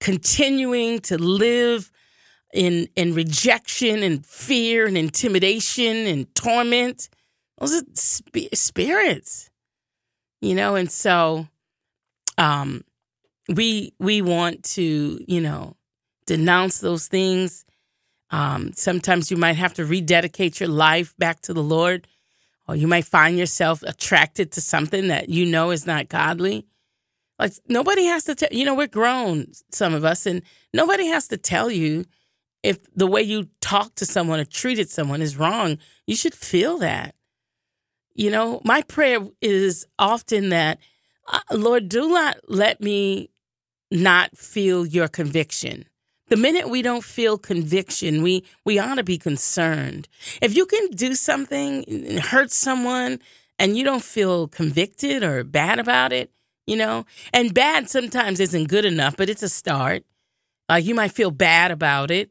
continuing 0.00 1.00
to 1.00 1.18
live 1.18 1.90
in 2.52 2.88
in 2.96 3.14
rejection 3.14 4.02
and 4.02 4.24
fear 4.24 4.86
and 4.86 4.96
intimidation 4.96 5.96
and 6.06 6.32
torment. 6.34 7.08
Those 7.58 7.82
are 7.82 7.84
sp- 7.94 8.54
spirits, 8.54 9.50
you 10.40 10.54
know. 10.54 10.74
And 10.74 10.90
so, 10.90 11.48
um, 12.42 12.84
we 13.48 13.94
we 13.98 14.22
want 14.22 14.64
to 14.64 15.20
you 15.26 15.40
know 15.40 15.76
denounce 16.26 16.80
those 16.80 17.06
things 17.06 17.64
um, 18.32 18.72
sometimes 18.72 19.30
you 19.30 19.36
might 19.36 19.56
have 19.56 19.74
to 19.74 19.84
rededicate 19.84 20.58
your 20.58 20.70
life 20.70 21.14
back 21.18 21.42
to 21.42 21.52
the 21.52 21.62
Lord, 21.62 22.08
or 22.66 22.74
you 22.74 22.88
might 22.88 23.04
find 23.04 23.38
yourself 23.38 23.82
attracted 23.82 24.52
to 24.52 24.60
something 24.62 25.08
that 25.08 25.28
you 25.28 25.44
know 25.44 25.70
is 25.70 25.86
not 25.86 26.08
godly. 26.08 26.66
Like 27.38 27.52
nobody 27.68 28.04
has 28.06 28.24
to 28.24 28.34
tell 28.34 28.48
you 28.50 28.64
know 28.64 28.74
we're 28.74 28.86
grown, 28.86 29.52
some 29.70 29.92
of 29.92 30.04
us, 30.04 30.24
and 30.24 30.42
nobody 30.72 31.08
has 31.08 31.28
to 31.28 31.36
tell 31.36 31.70
you 31.70 32.06
if 32.62 32.78
the 32.94 33.06
way 33.06 33.22
you 33.22 33.48
talk 33.60 33.94
to 33.96 34.06
someone 34.06 34.40
or 34.40 34.44
treated 34.46 34.88
someone 34.88 35.20
is 35.20 35.36
wrong. 35.36 35.78
You 36.06 36.16
should 36.16 36.34
feel 36.34 36.78
that. 36.78 37.14
You 38.14 38.30
know, 38.30 38.60
my 38.64 38.82
prayer 38.82 39.20
is 39.42 39.86
often 39.98 40.50
that, 40.50 40.78
Uh, 41.32 41.40
Lord, 41.50 41.88
do 41.88 42.08
not 42.10 42.36
let 42.46 42.80
me 42.80 43.30
not 43.90 44.36
feel 44.36 44.86
your 44.86 45.08
conviction. 45.08 45.86
The 46.28 46.36
minute 46.36 46.68
we 46.70 46.82
don't 46.82 47.04
feel 47.04 47.36
conviction, 47.36 48.22
we, 48.22 48.44
we 48.64 48.78
ought 48.78 48.94
to 48.94 49.02
be 49.02 49.18
concerned. 49.18 50.08
If 50.40 50.54
you 50.54 50.66
can 50.66 50.88
do 50.90 51.14
something 51.14 52.18
hurt 52.18 52.50
someone 52.50 53.18
and 53.58 53.76
you 53.76 53.84
don't 53.84 54.02
feel 54.02 54.48
convicted 54.48 55.22
or 55.22 55.44
bad 55.44 55.78
about 55.78 56.12
it, 56.12 56.30
you 56.66 56.76
know, 56.76 57.04
and 57.32 57.52
bad 57.52 57.90
sometimes 57.90 58.40
isn't 58.40 58.68
good 58.68 58.84
enough, 58.84 59.16
but 59.16 59.28
it's 59.28 59.42
a 59.42 59.48
start. 59.48 60.04
Like 60.68 60.84
you 60.84 60.94
might 60.94 61.12
feel 61.12 61.30
bad 61.30 61.70
about 61.70 62.10
it, 62.10 62.30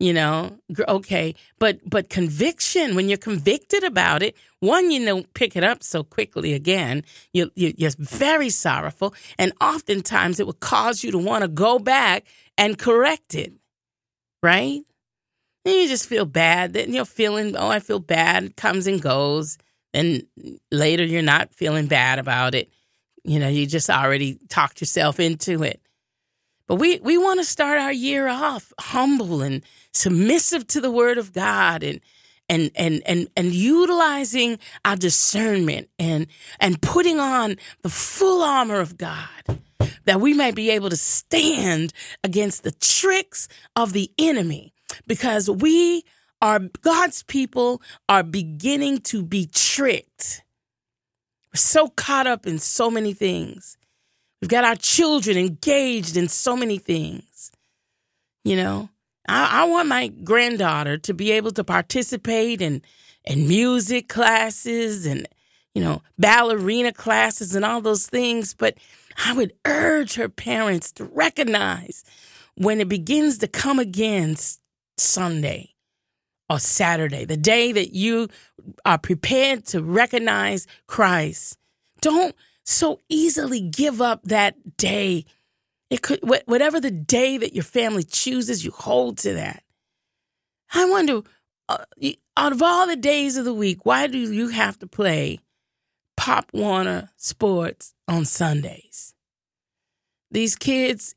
you 0.00 0.12
know, 0.12 0.56
okay, 0.88 1.34
but 1.58 1.80
but 1.88 2.08
conviction 2.08 2.94
when 2.94 3.08
you're 3.08 3.18
convicted 3.18 3.82
about 3.82 4.22
it, 4.22 4.36
one 4.60 4.90
you 4.90 5.04
don't 5.04 5.32
pick 5.34 5.56
it 5.56 5.64
up 5.64 5.82
so 5.82 6.04
quickly 6.04 6.54
again. 6.54 7.02
You, 7.32 7.50
you 7.56 7.74
you're 7.76 7.90
very 7.98 8.48
sorrowful, 8.50 9.14
and 9.38 9.52
oftentimes 9.60 10.38
it 10.38 10.46
will 10.46 10.52
cause 10.52 11.02
you 11.02 11.10
to 11.10 11.18
want 11.18 11.42
to 11.42 11.48
go 11.48 11.80
back 11.80 12.26
and 12.56 12.78
correct 12.78 13.34
it, 13.34 13.52
right? 14.42 14.82
And 15.64 15.74
you 15.74 15.88
just 15.88 16.08
feel 16.08 16.24
bad. 16.24 16.72
Then 16.72 16.94
you're 16.94 17.04
feeling, 17.04 17.56
oh, 17.56 17.68
I 17.68 17.80
feel 17.80 17.98
bad. 17.98 18.44
It 18.44 18.56
comes 18.56 18.86
and 18.86 19.02
goes. 19.02 19.58
And 19.92 20.24
later 20.70 21.04
you're 21.04 21.22
not 21.22 21.54
feeling 21.54 21.88
bad 21.88 22.18
about 22.18 22.54
it. 22.54 22.70
You 23.24 23.38
know, 23.38 23.48
you 23.48 23.66
just 23.66 23.90
already 23.90 24.38
talked 24.48 24.80
yourself 24.80 25.18
into 25.20 25.62
it. 25.62 25.82
But 26.68 26.76
we, 26.76 27.00
we 27.00 27.18
want 27.18 27.40
to 27.40 27.44
start 27.44 27.80
our 27.80 27.92
year 27.92 28.28
off 28.28 28.72
humble 28.78 29.42
and 29.42 29.64
submissive 29.92 30.66
to 30.68 30.80
the 30.80 30.90
word 30.90 31.18
of 31.18 31.32
God 31.32 31.82
and 31.82 32.00
and 32.48 32.70
and 32.76 33.02
and 33.06 33.28
and 33.36 33.54
utilizing 33.54 34.58
our 34.84 34.96
discernment 34.96 35.88
and 35.98 36.26
and 36.60 36.80
putting 36.80 37.18
on 37.18 37.56
the 37.82 37.88
full 37.88 38.42
armor 38.42 38.80
of 38.80 38.96
God 38.96 39.28
that 40.04 40.20
we 40.20 40.32
may 40.34 40.50
be 40.50 40.70
able 40.70 40.90
to 40.90 40.96
stand 40.96 41.92
against 42.22 42.62
the 42.62 42.72
tricks 42.72 43.48
of 43.76 43.92
the 43.92 44.10
enemy 44.18 44.72
because 45.06 45.50
we 45.50 46.04
are 46.40 46.60
God's 46.82 47.22
people 47.22 47.82
are 48.08 48.22
beginning 48.22 48.98
to 49.00 49.22
be 49.22 49.46
tricked. 49.52 50.42
We're 51.52 51.58
so 51.58 51.88
caught 51.88 52.26
up 52.26 52.46
in 52.46 52.58
so 52.58 52.90
many 52.90 53.14
things. 53.14 53.77
We've 54.40 54.48
got 54.48 54.64
our 54.64 54.76
children 54.76 55.36
engaged 55.36 56.16
in 56.16 56.28
so 56.28 56.56
many 56.56 56.78
things. 56.78 57.50
You 58.44 58.56
know, 58.56 58.88
I, 59.28 59.62
I 59.62 59.64
want 59.64 59.88
my 59.88 60.08
granddaughter 60.08 60.96
to 60.98 61.14
be 61.14 61.32
able 61.32 61.50
to 61.52 61.64
participate 61.64 62.60
in 62.60 62.82
in 63.24 63.46
music 63.46 64.08
classes 64.08 65.04
and 65.04 65.28
you 65.74 65.82
know 65.82 66.02
ballerina 66.18 66.92
classes 66.92 67.54
and 67.54 67.64
all 67.64 67.80
those 67.80 68.06
things, 68.06 68.54
but 68.54 68.78
I 69.26 69.32
would 69.32 69.52
urge 69.66 70.14
her 70.14 70.28
parents 70.28 70.92
to 70.92 71.04
recognize 71.04 72.04
when 72.54 72.80
it 72.80 72.88
begins 72.88 73.38
to 73.38 73.48
come 73.48 73.78
again 73.78 74.36
Sunday 74.96 75.74
or 76.48 76.58
Saturday, 76.58 77.24
the 77.24 77.36
day 77.36 77.72
that 77.72 77.94
you 77.94 78.28
are 78.84 78.98
prepared 78.98 79.66
to 79.66 79.82
recognize 79.82 80.66
Christ. 80.86 81.58
Don't 82.00 82.34
so 82.68 83.00
easily 83.08 83.60
give 83.60 84.02
up 84.02 84.22
that 84.24 84.76
day 84.76 85.24
it 85.90 86.02
could, 86.02 86.20
whatever 86.22 86.80
the 86.80 86.90
day 86.90 87.38
that 87.38 87.54
your 87.54 87.64
family 87.64 88.02
chooses, 88.02 88.62
you 88.62 88.70
hold 88.70 89.16
to 89.18 89.32
that. 89.34 89.62
I 90.74 90.84
wonder, 90.84 91.22
uh, 91.66 91.84
out 92.36 92.52
of 92.52 92.60
all 92.60 92.86
the 92.86 92.96
days 92.96 93.38
of 93.38 93.46
the 93.46 93.54
week, 93.54 93.86
why 93.86 94.06
do 94.06 94.18
you 94.18 94.48
have 94.48 94.78
to 94.80 94.86
play 94.86 95.38
Pop 96.16 96.50
Warner 96.52 97.08
Sports 97.16 97.94
on 98.06 98.26
Sundays? 98.26 99.14
These 100.30 100.56
kids 100.56 101.14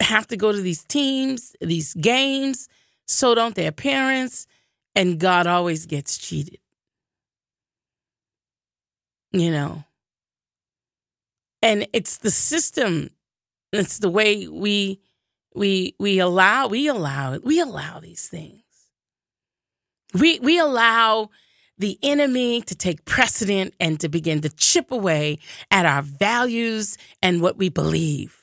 have 0.00 0.28
to 0.28 0.36
go 0.36 0.52
to 0.52 0.60
these 0.60 0.84
teams, 0.84 1.56
these 1.60 1.92
games, 1.94 2.68
so 3.08 3.34
don't 3.34 3.56
their 3.56 3.72
parents, 3.72 4.46
and 4.94 5.18
God 5.18 5.48
always 5.48 5.86
gets 5.86 6.18
cheated. 6.18 6.58
You 9.32 9.50
know? 9.50 9.84
And 11.62 11.86
it's 11.92 12.18
the 12.18 12.30
system 12.30 13.10
it's 13.72 13.98
the 13.98 14.10
way 14.10 14.46
we 14.48 15.00
we 15.54 15.94
we 15.98 16.18
allow 16.18 16.68
we 16.68 16.88
allow 16.88 17.38
we 17.38 17.58
allow 17.58 18.00
these 18.00 18.28
things. 18.28 18.60
We 20.14 20.38
we 20.40 20.58
allow 20.58 21.30
the 21.78 21.98
enemy 22.02 22.60
to 22.60 22.74
take 22.74 23.06
precedent 23.06 23.74
and 23.80 23.98
to 24.00 24.08
begin 24.08 24.42
to 24.42 24.50
chip 24.50 24.92
away 24.92 25.38
at 25.70 25.86
our 25.86 26.02
values 26.02 26.98
and 27.22 27.40
what 27.40 27.56
we 27.56 27.70
believe. 27.70 28.42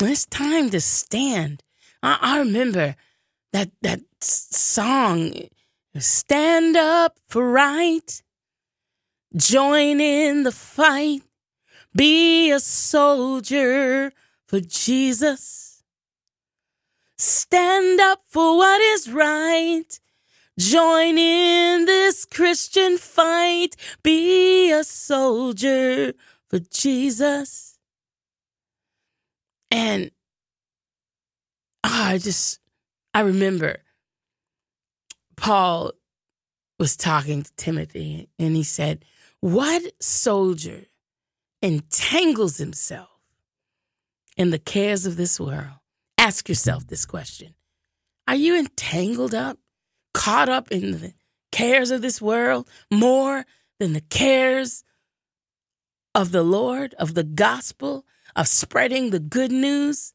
It's 0.00 0.26
time 0.26 0.70
to 0.70 0.80
stand. 0.80 1.62
I, 2.02 2.18
I 2.20 2.38
remember 2.38 2.94
that 3.52 3.70
that 3.82 4.00
song, 4.20 5.32
"Stand 5.98 6.76
Up 6.76 7.18
for 7.28 7.50
Right." 7.50 8.22
Join 9.36 10.00
in 10.00 10.44
the 10.44 10.52
fight. 10.52 11.22
Be 11.94 12.50
a 12.52 12.60
soldier 12.60 14.12
for 14.46 14.60
Jesus. 14.60 15.82
Stand 17.18 18.00
up 18.00 18.22
for 18.28 18.56
what 18.56 18.80
is 18.80 19.10
right. 19.10 19.98
Join 20.56 21.18
in 21.18 21.84
this 21.84 22.24
Christian 22.24 22.96
fight. 22.96 23.74
Be 24.04 24.70
a 24.70 24.84
soldier 24.84 26.12
for 26.48 26.60
Jesus. 26.60 27.78
And 29.70 30.12
oh, 31.82 31.90
I 31.90 32.18
just, 32.18 32.60
I 33.12 33.20
remember 33.20 33.83
Paul 35.36 35.92
was 36.78 36.96
talking 36.96 37.42
to 37.42 37.52
Timothy 37.56 38.28
and 38.38 38.56
he 38.56 38.62
said, 38.62 39.04
what 39.44 39.82
soldier 40.00 40.86
entangles 41.60 42.56
himself 42.56 43.10
in 44.38 44.48
the 44.48 44.58
cares 44.58 45.04
of 45.04 45.16
this 45.18 45.38
world? 45.38 45.80
Ask 46.16 46.48
yourself 46.48 46.86
this 46.86 47.04
question 47.04 47.54
Are 48.26 48.36
you 48.36 48.58
entangled 48.58 49.34
up, 49.34 49.58
caught 50.14 50.48
up 50.48 50.72
in 50.72 50.92
the 50.92 51.12
cares 51.52 51.90
of 51.90 52.00
this 52.00 52.22
world 52.22 52.70
more 52.90 53.44
than 53.78 53.92
the 53.92 54.00
cares 54.00 54.82
of 56.14 56.32
the 56.32 56.42
Lord, 56.42 56.94
of 56.94 57.12
the 57.12 57.24
gospel, 57.24 58.06
of 58.34 58.48
spreading 58.48 59.10
the 59.10 59.20
good 59.20 59.52
news? 59.52 60.14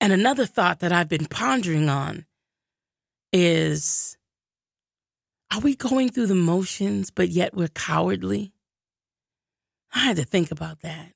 And 0.00 0.12
another 0.12 0.46
thought 0.46 0.78
that 0.78 0.92
I've 0.92 1.08
been 1.08 1.26
pondering 1.26 1.88
on 1.88 2.26
is 3.36 4.16
are 5.52 5.60
we 5.60 5.76
going 5.76 6.08
through 6.08 6.26
the 6.26 6.34
motions, 6.34 7.10
but 7.10 7.28
yet 7.28 7.54
we're 7.54 7.68
cowardly? 7.68 8.52
I 9.94 10.00
had 10.00 10.16
to 10.16 10.24
think 10.24 10.50
about 10.50 10.80
that. 10.80 11.12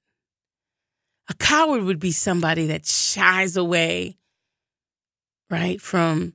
A 1.29 1.35
coward 1.35 1.83
would 1.83 1.99
be 1.99 2.13
somebody 2.13 2.67
that 2.67 2.87
shies 2.87 3.57
away, 3.57 4.19
right, 5.51 5.81
from, 5.81 6.35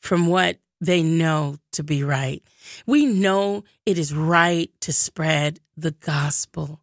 from 0.00 0.26
what 0.26 0.58
they 0.80 1.02
know 1.02 1.56
to 1.72 1.82
be 1.82 2.02
right. 2.02 2.42
We 2.86 3.06
know 3.06 3.64
it 3.86 3.98
is 3.98 4.14
right 4.14 4.70
to 4.80 4.92
spread 4.92 5.60
the 5.76 5.92
gospel 5.92 6.81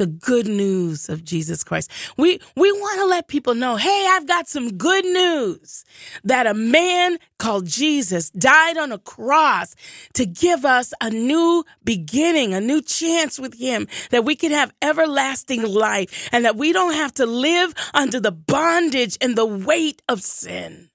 the 0.00 0.06
good 0.06 0.46
news 0.46 1.10
of 1.10 1.22
Jesus 1.22 1.62
Christ. 1.62 1.90
We, 2.16 2.40
we 2.56 2.72
want 2.72 3.00
to 3.00 3.04
let 3.04 3.28
people 3.28 3.54
know, 3.54 3.76
hey, 3.76 4.06
I've 4.08 4.26
got 4.26 4.48
some 4.48 4.78
good 4.78 5.04
news 5.04 5.84
that 6.24 6.46
a 6.46 6.54
man 6.54 7.18
called 7.38 7.66
Jesus 7.66 8.30
died 8.30 8.78
on 8.78 8.92
a 8.92 8.98
cross 8.98 9.76
to 10.14 10.24
give 10.24 10.64
us 10.64 10.94
a 11.02 11.10
new 11.10 11.66
beginning, 11.84 12.54
a 12.54 12.62
new 12.62 12.80
chance 12.80 13.38
with 13.38 13.58
him, 13.58 13.88
that 14.08 14.24
we 14.24 14.36
can 14.36 14.52
have 14.52 14.72
everlasting 14.80 15.62
life 15.62 16.30
and 16.32 16.46
that 16.46 16.56
we 16.56 16.72
don't 16.72 16.94
have 16.94 17.12
to 17.12 17.26
live 17.26 17.74
under 17.92 18.18
the 18.18 18.32
bondage 18.32 19.18
and 19.20 19.36
the 19.36 19.44
weight 19.44 20.00
of 20.08 20.22
sin. 20.22 20.88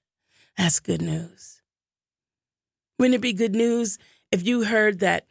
That's 0.58 0.80
good 0.80 1.00
news. 1.00 1.62
Wouldn't 2.98 3.14
it 3.14 3.20
be 3.20 3.34
good 3.34 3.54
news 3.54 4.00
if 4.32 4.44
you 4.44 4.64
heard 4.64 4.98
that? 4.98 5.26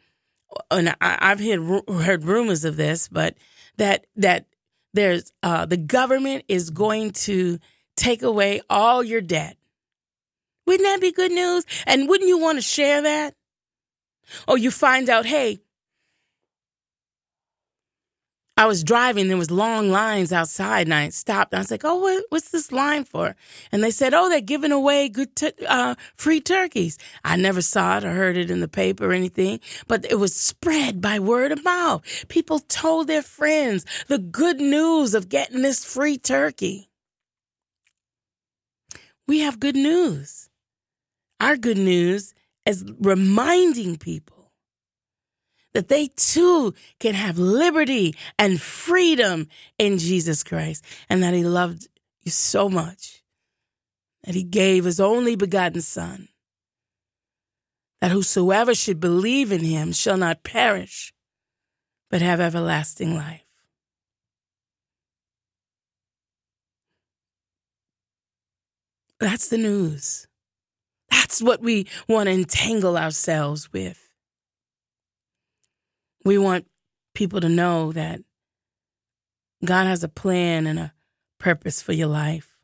And 0.70 0.96
I've 1.02 1.40
heard, 1.40 1.82
heard 1.90 2.24
rumors 2.24 2.64
of 2.64 2.78
this, 2.78 3.08
but 3.08 3.36
that 3.76 4.06
that 4.16 4.46
there's 4.94 5.32
uh, 5.42 5.66
the 5.66 5.76
government 5.76 6.44
is 6.48 6.70
going 6.70 7.12
to 7.12 7.58
take 7.96 8.22
away 8.22 8.60
all 8.68 9.02
your 9.02 9.20
debt. 9.20 9.56
Wouldn't 10.66 10.84
that 10.84 11.00
be 11.00 11.12
good 11.12 11.32
news? 11.32 11.64
And 11.86 12.08
wouldn't 12.08 12.28
you 12.28 12.38
want 12.38 12.58
to 12.58 12.62
share 12.62 13.02
that? 13.02 13.34
Or 14.48 14.58
you 14.58 14.70
find 14.70 15.08
out, 15.08 15.24
hey, 15.24 15.60
I 18.58 18.64
was 18.64 18.82
driving, 18.82 19.28
there 19.28 19.36
was 19.36 19.50
long 19.50 19.90
lines 19.90 20.32
outside, 20.32 20.86
and 20.86 20.94
I 20.94 21.10
stopped. 21.10 21.52
I 21.52 21.58
was 21.58 21.70
like, 21.70 21.84
"Oh, 21.84 21.96
what, 21.96 22.24
what's 22.30 22.50
this 22.50 22.72
line 22.72 23.04
for?" 23.04 23.36
And 23.70 23.84
they 23.84 23.90
said, 23.90 24.14
"Oh, 24.14 24.30
they're 24.30 24.40
giving 24.40 24.72
away 24.72 25.10
good 25.10 25.28
uh, 25.68 25.94
free 26.14 26.40
turkeys." 26.40 26.96
I 27.22 27.36
never 27.36 27.60
saw 27.60 27.98
it 27.98 28.04
or 28.04 28.12
heard 28.12 28.38
it 28.38 28.50
in 28.50 28.60
the 28.60 28.68
paper 28.68 29.10
or 29.10 29.12
anything, 29.12 29.60
but 29.88 30.06
it 30.10 30.18
was 30.18 30.34
spread 30.34 31.02
by 31.02 31.18
word 31.18 31.52
of 31.52 31.64
mouth. 31.64 32.02
People 32.28 32.60
told 32.60 33.08
their 33.08 33.22
friends 33.22 33.84
the 34.08 34.18
good 34.18 34.58
news 34.58 35.14
of 35.14 35.28
getting 35.28 35.60
this 35.60 35.84
free 35.84 36.16
turkey. 36.16 36.88
We 39.28 39.40
have 39.40 39.60
good 39.60 39.76
news. 39.76 40.48
Our 41.40 41.58
good 41.58 41.78
news 41.78 42.32
is 42.64 42.84
reminding 43.00 43.98
people 43.98 44.35
that 45.76 45.88
they 45.88 46.08
too 46.16 46.72
can 47.00 47.12
have 47.12 47.38
liberty 47.38 48.14
and 48.38 48.58
freedom 48.58 49.46
in 49.76 49.98
Jesus 49.98 50.42
Christ, 50.42 50.82
and 51.10 51.22
that 51.22 51.34
He 51.34 51.44
loved 51.44 51.86
you 52.22 52.30
so 52.30 52.70
much 52.70 53.22
that 54.24 54.34
He 54.34 54.42
gave 54.42 54.86
His 54.86 54.98
only 54.98 55.36
begotten 55.36 55.82
Son, 55.82 56.28
that 58.00 58.10
whosoever 58.10 58.74
should 58.74 59.00
believe 59.00 59.52
in 59.52 59.64
Him 59.64 59.92
shall 59.92 60.16
not 60.16 60.42
perish, 60.42 61.12
but 62.08 62.22
have 62.22 62.40
everlasting 62.40 63.14
life. 63.14 63.44
That's 69.20 69.48
the 69.48 69.58
news. 69.58 70.26
That's 71.10 71.42
what 71.42 71.60
we 71.60 71.86
want 72.08 72.28
to 72.28 72.32
entangle 72.32 72.96
ourselves 72.96 73.70
with. 73.74 74.05
We 76.26 76.38
want 76.38 76.66
people 77.14 77.40
to 77.40 77.48
know 77.48 77.92
that 77.92 78.20
God 79.64 79.86
has 79.86 80.02
a 80.02 80.08
plan 80.08 80.66
and 80.66 80.76
a 80.76 80.92
purpose 81.38 81.80
for 81.80 81.92
your 81.92 82.08
life. 82.08 82.56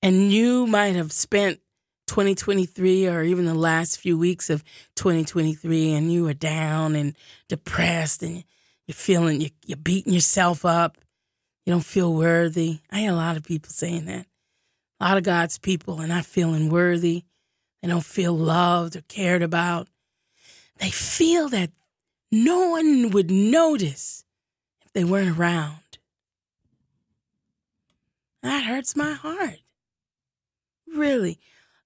And 0.00 0.30
you 0.30 0.68
might 0.68 0.94
have 0.94 1.10
spent 1.10 1.58
2023 2.06 3.08
or 3.08 3.24
even 3.24 3.44
the 3.44 3.54
last 3.54 3.98
few 3.98 4.16
weeks 4.16 4.50
of 4.50 4.62
2023 4.94 5.94
and 5.94 6.12
you 6.12 6.22
were 6.22 6.32
down 6.32 6.94
and 6.94 7.16
depressed 7.48 8.22
and 8.22 8.44
you're 8.86 8.94
feeling, 8.94 9.40
you're, 9.40 9.50
you're 9.66 9.76
beating 9.76 10.12
yourself 10.12 10.64
up. 10.64 10.96
You 11.66 11.72
don't 11.72 11.84
feel 11.84 12.14
worthy. 12.14 12.78
I 12.88 13.00
hear 13.00 13.10
a 13.10 13.16
lot 13.16 13.36
of 13.36 13.42
people 13.42 13.70
saying 13.70 14.04
that. 14.04 14.26
A 15.00 15.04
lot 15.04 15.16
of 15.16 15.24
God's 15.24 15.58
people 15.58 16.00
are 16.00 16.06
not 16.06 16.24
feeling 16.24 16.70
worthy. 16.70 17.24
They 17.82 17.88
don't 17.88 18.04
feel 18.04 18.32
loved 18.32 18.94
or 18.94 19.00
cared 19.08 19.42
about. 19.42 19.88
They 20.78 20.90
feel 20.90 21.48
that 21.50 21.70
no 22.30 22.70
one 22.70 23.10
would 23.10 23.30
notice 23.30 24.24
if 24.84 24.92
they 24.92 25.04
weren't 25.04 25.38
around. 25.38 25.98
That 28.42 28.64
hurts 28.64 28.96
my 28.96 29.12
heart. 29.12 29.60
Really, 30.86 31.38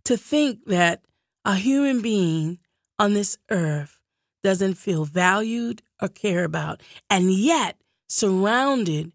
to 0.05 0.17
think 0.17 0.65
that 0.67 1.03
a 1.45 1.57
human 1.57 2.01
being 2.01 2.59
on 2.99 3.15
this 3.15 3.37
earth 3.51 4.01
doesn't 4.43 4.75
feel 4.75 5.05
valued 5.05 5.83
or 6.01 6.09
care 6.09 6.45
about, 6.45 6.83
and 7.11 7.33
yet 7.33 7.77
surrounded 8.09 9.13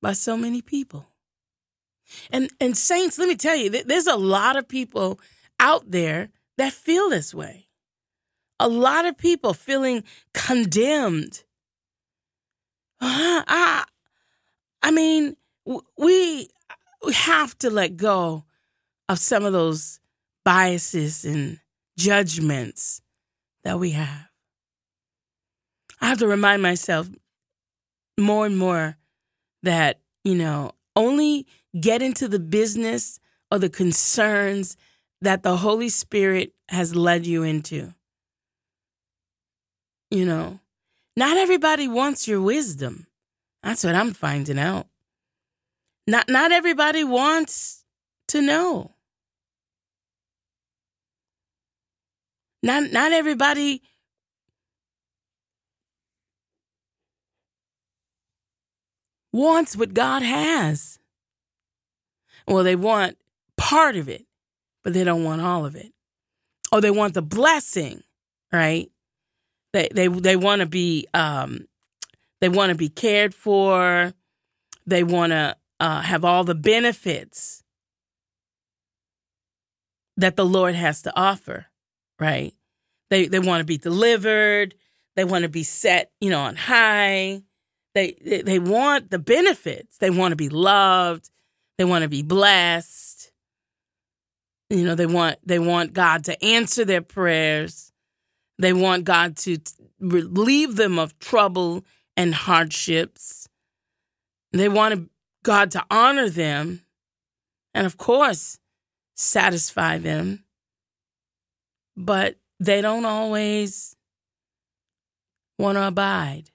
by 0.00 0.12
so 0.12 0.36
many 0.36 0.62
people. 0.62 1.08
And 2.30 2.50
and 2.60 2.76
saints, 2.76 3.18
let 3.18 3.28
me 3.28 3.36
tell 3.36 3.56
you, 3.56 3.70
there's 3.70 4.06
a 4.06 4.16
lot 4.16 4.56
of 4.56 4.68
people 4.68 5.18
out 5.58 5.90
there 5.90 6.28
that 6.58 6.72
feel 6.72 7.08
this 7.08 7.34
way. 7.34 7.68
A 8.60 8.68
lot 8.68 9.04
of 9.04 9.18
people 9.18 9.54
feeling 9.54 10.04
condemned. 10.32 11.42
Uh, 13.00 13.42
I, 13.46 13.84
I 14.82 14.90
mean, 14.90 15.36
we 15.98 16.48
we 17.04 17.12
have 17.12 17.56
to 17.58 17.70
let 17.70 17.96
go 17.96 18.44
of 19.08 19.18
some 19.18 19.44
of 19.44 19.52
those 19.52 20.00
biases 20.44 21.24
and 21.24 21.60
judgments 21.98 23.02
that 23.64 23.78
we 23.78 23.90
have. 23.90 24.28
I 26.00 26.08
have 26.08 26.18
to 26.18 26.26
remind 26.26 26.62
myself 26.62 27.08
more 28.18 28.46
and 28.46 28.56
more 28.56 28.96
that, 29.62 30.00
you 30.22 30.34
know, 30.34 30.72
only 30.96 31.46
get 31.78 32.02
into 32.02 32.28
the 32.28 32.38
business 32.38 33.18
or 33.50 33.58
the 33.58 33.70
concerns 33.70 34.76
that 35.20 35.42
the 35.42 35.56
Holy 35.56 35.88
Spirit 35.88 36.52
has 36.68 36.94
led 36.94 37.26
you 37.26 37.42
into. 37.42 37.94
You 40.10 40.24
know, 40.24 40.60
not 41.16 41.36
everybody 41.36 41.88
wants 41.88 42.28
your 42.28 42.40
wisdom. 42.40 43.06
That's 43.62 43.84
what 43.84 43.94
I'm 43.94 44.12
finding 44.12 44.58
out. 44.58 44.86
Not 46.06 46.28
not 46.28 46.52
everybody 46.52 47.02
wants 47.02 47.84
to 48.28 48.42
know. 48.42 48.94
Not 52.62 52.92
not 52.92 53.12
everybody 53.12 53.82
wants 59.32 59.76
what 59.76 59.92
God 59.94 60.22
has. 60.22 60.98
Well, 62.46 62.64
they 62.64 62.76
want 62.76 63.18
part 63.56 63.96
of 63.96 64.08
it, 64.08 64.26
but 64.82 64.92
they 64.92 65.04
don't 65.04 65.24
want 65.24 65.40
all 65.40 65.64
of 65.66 65.74
it. 65.74 65.92
Or 66.70 66.80
they 66.80 66.90
want 66.90 67.14
the 67.14 67.22
blessing, 67.22 68.02
right? 68.52 68.90
They 69.74 69.88
they 69.92 70.06
they 70.06 70.36
want 70.36 70.60
to 70.60 70.66
be 70.66 71.08
um 71.12 71.66
they 72.40 72.48
want 72.48 72.70
to 72.70 72.76
be 72.76 72.88
cared 72.88 73.34
for. 73.34 74.14
They 74.86 75.02
want 75.02 75.32
to 75.32 75.56
uh, 75.80 76.00
have 76.00 76.24
all 76.24 76.44
the 76.44 76.54
benefits 76.54 77.64
that 80.16 80.36
the 80.36 80.46
Lord 80.46 80.76
has 80.76 81.02
to 81.02 81.12
offer, 81.18 81.66
right? 82.20 82.54
They 83.10 83.26
they 83.26 83.40
want 83.40 83.62
to 83.62 83.64
be 83.64 83.76
delivered. 83.76 84.76
They 85.16 85.24
want 85.24 85.42
to 85.42 85.48
be 85.48 85.64
set, 85.64 86.12
you 86.20 86.30
know, 86.30 86.40
on 86.40 86.54
high. 86.54 87.42
They, 87.94 88.16
they 88.24 88.42
they 88.42 88.58
want 88.60 89.10
the 89.10 89.18
benefits. 89.18 89.98
They 89.98 90.10
want 90.10 90.32
to 90.32 90.36
be 90.36 90.48
loved. 90.48 91.30
They 91.78 91.84
want 91.84 92.02
to 92.02 92.08
be 92.08 92.22
blessed. 92.22 93.32
You 94.70 94.84
know, 94.84 94.94
they 94.94 95.06
want 95.06 95.38
they 95.44 95.58
want 95.58 95.94
God 95.94 96.24
to 96.24 96.44
answer 96.44 96.84
their 96.84 97.02
prayers. 97.02 97.90
They 98.58 98.72
want 98.72 99.04
God 99.04 99.36
to 99.38 99.58
relieve 100.00 100.76
them 100.76 100.98
of 100.98 101.18
trouble 101.18 101.84
and 102.16 102.34
hardships. 102.34 103.48
They 104.52 104.68
want 104.68 105.10
God 105.42 105.70
to 105.72 105.84
honor 105.90 106.28
them 106.28 106.82
and 107.74 107.86
of 107.86 107.96
course 107.98 108.58
satisfy 109.16 109.98
them. 109.98 110.44
But 111.96 112.36
they 112.60 112.80
don't 112.80 113.04
always 113.04 113.96
want 115.58 115.76
to 115.76 115.86
abide. 115.86 116.50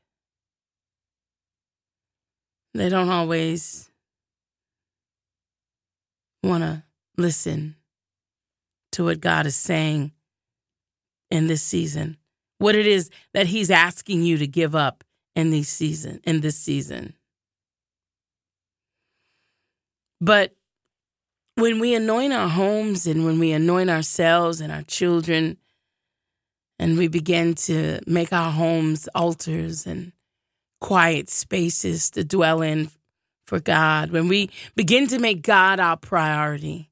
They 2.73 2.89
don't 2.89 3.09
always 3.09 3.89
want 6.43 6.63
to 6.63 6.83
listen 7.17 7.75
to 8.93 9.05
what 9.05 9.19
God 9.19 9.45
is 9.45 9.55
saying 9.55 10.12
in 11.32 11.48
this 11.48 11.62
season, 11.62 12.18
what 12.58 12.76
it 12.76 12.88
is 12.88 13.10
that 13.34 13.48
He's 13.48 13.72
asking 13.72 14.24
you 14.24 14.38
to 14.38 14.48
give 14.48 14.76
up 14.76 15.04
in 15.36 15.52
this 15.52 15.70
season, 15.70 16.20
in 16.24 16.42
this 16.42 16.58
season. 16.58 17.13
But 20.22 20.56
when 21.56 21.80
we 21.80 21.94
anoint 21.96 22.34
our 22.34 22.50
homes 22.50 23.08
and 23.08 23.26
when 23.26 23.39
we 23.39 23.52
anoint 23.52 23.89
ourselves 23.89 24.62
and 24.62 24.72
our 24.72 24.84
children, 24.84 25.58
and 26.80 26.98
we 26.98 27.08
begin 27.08 27.54
to 27.54 28.00
make 28.08 28.32
our 28.32 28.52
homes 28.52 29.08
altars 29.13 29.86
and 29.86 30.13
quiet 30.80 31.30
spaces 31.30 32.10
to 32.12 32.24
dwell 32.24 32.62
in 32.62 32.89
for 33.46 33.60
God, 33.60 34.12
when 34.12 34.28
we 34.28 34.50
begin 34.76 35.08
to 35.08 35.20
make 35.20 35.42
God 35.42 35.80
our 35.80 35.98
priority, 35.98 36.89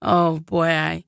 oh 0.00 0.38
boy, 0.38 0.68
I, 0.68 1.04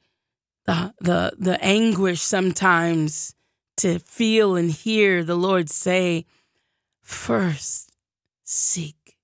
the 0.70 0.94
the 1.00 1.32
the 1.38 1.64
anguish 1.64 2.20
sometimes 2.20 3.34
to 3.78 3.98
feel 3.98 4.56
and 4.56 4.70
hear 4.70 5.24
the 5.24 5.36
Lord 5.36 5.70
say, 5.70 6.26
first 7.00 7.92
seek 8.44 9.16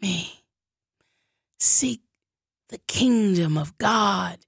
me. 0.00 0.44
Seek 1.58 2.02
the 2.68 2.78
kingdom 2.86 3.56
of 3.56 3.78
God 3.78 4.38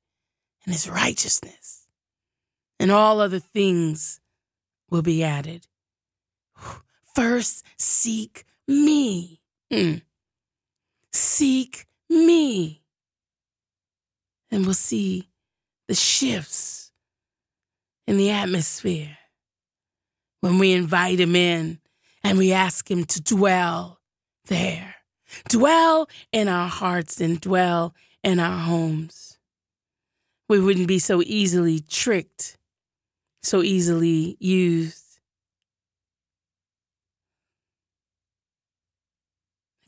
and 0.65 0.75
his 0.75 0.89
righteousness, 0.89 1.87
and 2.79 2.91
all 2.91 3.21
other 3.21 3.39
things 3.39 4.21
will 4.91 5.03
be 5.03 5.25
added. 5.25 5.67
First, 7.15 7.65
seek 7.79 8.45
me. 8.67 9.41
Mm. 9.73 10.03
Seek 11.13 11.87
me. 12.09 12.83
And 14.51 14.65
we'll 14.65 14.75
see 14.75 15.28
the 15.88 15.94
shifts 15.94 16.92
in 18.07 18.18
the 18.18 18.31
atmosphere 18.31 19.16
when 20.40 20.59
we 20.59 20.72
invite 20.72 21.18
him 21.18 21.35
in 21.35 21.81
and 22.22 22.38
we 22.38 22.53
ask 22.53 22.90
him 22.90 23.05
to 23.05 23.22
dwell 23.22 23.98
there. 24.46 24.94
Dwell 25.48 26.09
in 26.33 26.48
our 26.48 26.68
hearts 26.68 27.20
and 27.20 27.40
dwell 27.40 27.94
in 28.22 28.38
our 28.38 28.59
homes. 28.59 29.38
We 30.48 30.61
wouldn't 30.61 30.88
be 30.88 30.98
so 30.98 31.22
easily 31.22 31.81
tricked, 31.81 32.57
so 33.42 33.62
easily 33.62 34.37
used. 34.40 35.20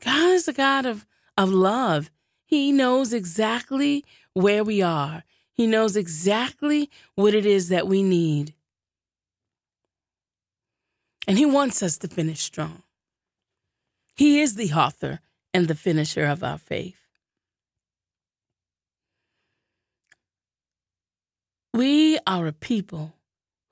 God 0.03 0.31
is 0.31 0.49
a 0.49 0.53
God 0.53 0.87
of, 0.87 1.07
of 1.37 1.51
love. 1.51 2.11
He 2.45 2.73
knows 2.73 3.13
exactly 3.13 4.05
where 4.35 4.65
we 4.65 4.83
are. 4.83 5.25
He 5.61 5.67
knows 5.67 5.95
exactly 5.95 6.89
what 7.17 7.35
it 7.35 7.45
is 7.45 7.69
that 7.69 7.87
we 7.87 8.03
need. 8.03 8.55
And 11.29 11.37
He 11.37 11.45
wants 11.45 11.83
us 11.83 11.99
to 11.99 12.09
finish 12.09 12.41
strong. 12.41 12.83
He 14.17 14.41
is 14.41 14.55
the 14.55 14.73
author 14.73 15.21
and 15.53 15.69
the 15.69 15.75
finisher 15.75 16.25
of 16.25 16.43
our 16.43 16.57
faith. 16.57 17.03
We 21.75 22.19
are 22.27 22.47
a 22.47 22.53
people 22.55 23.13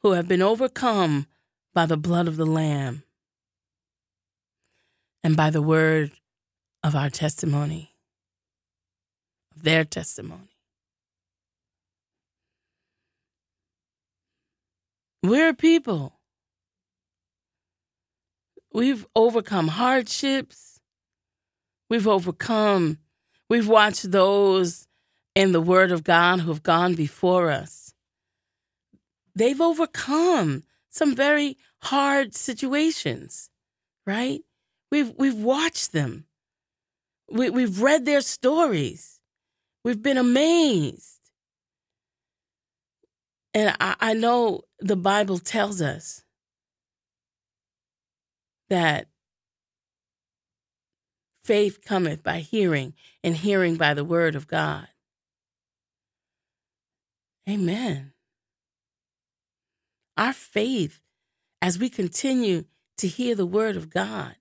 who 0.02 0.12
have 0.12 0.28
been 0.28 0.42
overcome 0.42 1.26
by 1.72 1.86
the 1.86 1.96
blood 1.96 2.28
of 2.28 2.36
the 2.36 2.44
Lamb 2.44 3.02
and 5.24 5.34
by 5.38 5.48
the 5.48 5.62
word 5.62 6.10
of 6.84 6.94
our 6.94 7.08
testimony, 7.08 7.94
of 9.56 9.62
their 9.62 9.86
testimony. 9.86 10.57
We're 15.22 15.54
people 15.54 16.18
we've 18.72 19.06
overcome 19.16 19.68
hardships. 19.68 20.80
We've 21.90 22.06
overcome, 22.06 22.98
we've 23.48 23.68
watched 23.68 24.10
those 24.10 24.86
in 25.34 25.52
the 25.52 25.60
Word 25.60 25.90
of 25.90 26.04
God 26.04 26.40
who 26.40 26.50
have 26.50 26.62
gone 26.62 26.94
before 26.94 27.50
us. 27.50 27.94
They've 29.34 29.60
overcome 29.60 30.64
some 30.90 31.14
very 31.14 31.56
hard 31.82 32.34
situations, 32.34 33.50
right? 34.06 34.42
We've, 34.90 35.12
we've 35.16 35.38
watched 35.38 35.92
them. 35.92 36.26
We, 37.30 37.50
we've 37.50 37.80
read 37.80 38.04
their 38.04 38.20
stories. 38.20 39.20
We've 39.84 40.02
been 40.02 40.18
amazed. 40.18 41.17
And 43.58 43.76
I, 43.80 43.96
I 43.98 44.14
know 44.14 44.62
the 44.78 44.94
Bible 44.94 45.40
tells 45.40 45.82
us 45.82 46.22
that 48.70 49.08
faith 51.42 51.84
cometh 51.84 52.22
by 52.22 52.38
hearing, 52.38 52.94
and 53.24 53.34
hearing 53.34 53.74
by 53.74 53.94
the 53.94 54.04
word 54.04 54.36
of 54.36 54.46
God. 54.46 54.86
Amen. 57.50 58.12
Our 60.16 60.32
faith, 60.32 61.00
as 61.60 61.80
we 61.80 61.88
continue 61.88 62.64
to 62.98 63.08
hear 63.08 63.34
the 63.34 63.44
word 63.44 63.76
of 63.76 63.90
God, 63.90 64.36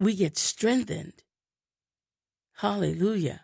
we 0.00 0.16
get 0.16 0.36
strengthened. 0.36 1.22
Hallelujah. 2.56 3.42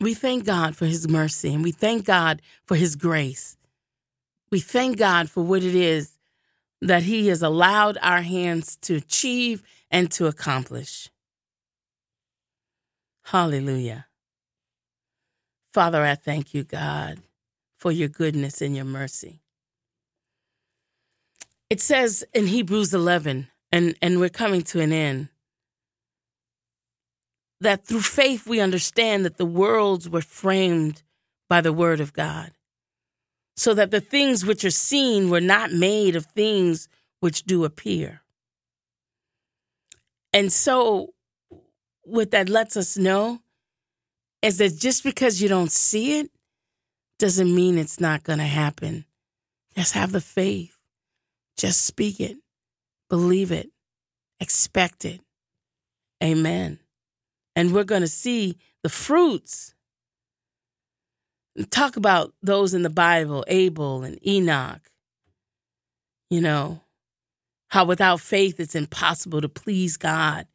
We 0.00 0.14
thank 0.14 0.44
God 0.44 0.76
for 0.76 0.86
his 0.86 1.08
mercy 1.08 1.52
and 1.52 1.62
we 1.64 1.72
thank 1.72 2.04
God 2.04 2.40
for 2.66 2.76
his 2.76 2.94
grace. 2.96 3.56
We 4.50 4.60
thank 4.60 4.96
God 4.96 5.28
for 5.28 5.42
what 5.42 5.62
it 5.62 5.74
is 5.74 6.18
that 6.80 7.02
he 7.02 7.28
has 7.28 7.42
allowed 7.42 7.98
our 8.02 8.22
hands 8.22 8.76
to 8.82 8.96
achieve 8.96 9.62
and 9.90 10.10
to 10.12 10.26
accomplish. 10.26 11.10
Hallelujah. 13.24 14.06
Father, 15.72 16.02
I 16.02 16.14
thank 16.14 16.54
you, 16.54 16.64
God, 16.64 17.18
for 17.76 17.92
your 17.92 18.08
goodness 18.08 18.62
and 18.62 18.74
your 18.74 18.84
mercy. 18.84 19.40
It 21.68 21.80
says 21.80 22.24
in 22.32 22.46
Hebrews 22.46 22.94
11, 22.94 23.48
and, 23.70 23.94
and 24.00 24.18
we're 24.18 24.30
coming 24.30 24.62
to 24.62 24.80
an 24.80 24.92
end, 24.92 25.28
that 27.60 27.84
through 27.84 28.00
faith 28.00 28.46
we 28.46 28.60
understand 28.60 29.24
that 29.24 29.36
the 29.36 29.46
worlds 29.46 30.08
were 30.08 30.22
framed 30.22 31.02
by 31.48 31.60
the 31.60 31.72
word 31.72 32.00
of 32.00 32.12
God, 32.12 32.52
so 33.56 33.74
that 33.74 33.90
the 33.90 34.00
things 34.00 34.44
which 34.44 34.64
are 34.64 34.70
seen 34.70 35.30
were 35.30 35.40
not 35.40 35.72
made 35.72 36.14
of 36.14 36.26
things 36.26 36.88
which 37.20 37.44
do 37.44 37.64
appear. 37.64 38.22
And 40.32 40.52
so, 40.52 41.14
what 42.02 42.30
that 42.30 42.48
lets 42.48 42.76
us 42.76 42.96
know 42.96 43.40
is 44.42 44.58
that 44.58 44.78
just 44.78 45.02
because 45.02 45.42
you 45.42 45.48
don't 45.48 45.72
see 45.72 46.20
it 46.20 46.30
doesn't 47.18 47.52
mean 47.52 47.76
it's 47.76 47.98
not 47.98 48.22
going 48.22 48.38
to 48.38 48.44
happen. 48.44 49.04
Just 49.74 49.94
have 49.94 50.12
the 50.12 50.20
faith. 50.20 50.76
Just 51.56 51.84
speak 51.84 52.20
it, 52.20 52.36
believe 53.10 53.50
it, 53.50 53.70
expect 54.38 55.04
it. 55.04 55.20
Amen 56.22 56.78
and 57.58 57.72
we're 57.72 57.82
going 57.82 58.02
to 58.02 58.06
see 58.06 58.56
the 58.84 58.88
fruits. 58.88 59.74
Talk 61.70 61.96
about 61.96 62.32
those 62.40 62.72
in 62.72 62.84
the 62.84 62.88
Bible, 62.88 63.44
Abel 63.48 64.04
and 64.04 64.24
Enoch. 64.24 64.88
You 66.30 66.40
know, 66.40 66.82
how 67.70 67.84
without 67.84 68.20
faith 68.20 68.60
it's 68.60 68.76
impossible 68.76 69.40
to 69.40 69.48
please 69.48 69.96
God. 69.96 70.46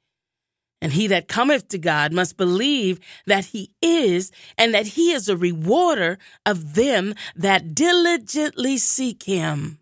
And 0.81 0.93
he 0.93 1.07
that 1.07 1.27
cometh 1.27 1.67
to 1.69 1.77
God 1.77 2.13
must 2.13 2.37
believe 2.37 3.01
that 3.25 3.47
he 3.47 3.71
is, 3.81 4.31
and 4.57 4.73
that 4.73 4.87
he 4.87 5.11
is 5.11 5.27
a 5.27 5.35
rewarder 5.35 6.17
of 6.45 6.75
them 6.75 7.15
that 7.35 7.75
diligently 7.75 8.77
seek 8.77 9.23
him. 9.23 9.79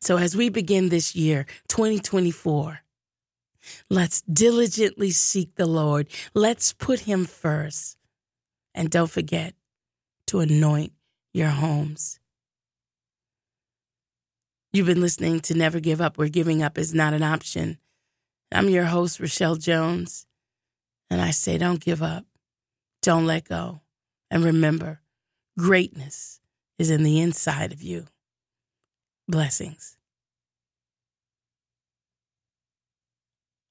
So, 0.00 0.16
as 0.16 0.36
we 0.36 0.48
begin 0.48 0.90
this 0.90 1.16
year, 1.16 1.46
2024, 1.66 2.82
Let's 3.88 4.22
diligently 4.22 5.10
seek 5.10 5.54
the 5.56 5.66
Lord. 5.66 6.08
Let's 6.34 6.72
put 6.72 7.00
him 7.00 7.24
first. 7.24 7.96
And 8.74 8.90
don't 8.90 9.10
forget 9.10 9.54
to 10.28 10.40
anoint 10.40 10.92
your 11.32 11.48
homes. 11.48 12.20
You've 14.72 14.86
been 14.86 15.00
listening 15.00 15.40
to 15.40 15.54
Never 15.54 15.80
Give 15.80 16.00
Up, 16.00 16.16
where 16.16 16.28
giving 16.28 16.62
up 16.62 16.78
is 16.78 16.94
not 16.94 17.12
an 17.12 17.24
option. 17.24 17.78
I'm 18.52 18.68
your 18.68 18.84
host, 18.84 19.18
Rochelle 19.18 19.56
Jones. 19.56 20.26
And 21.10 21.20
I 21.20 21.32
say, 21.32 21.58
don't 21.58 21.80
give 21.80 22.02
up, 22.02 22.24
don't 23.02 23.26
let 23.26 23.48
go. 23.48 23.80
And 24.30 24.44
remember, 24.44 25.00
greatness 25.58 26.40
is 26.78 26.90
in 26.90 27.02
the 27.02 27.18
inside 27.18 27.72
of 27.72 27.82
you. 27.82 28.06
Blessings. 29.26 29.96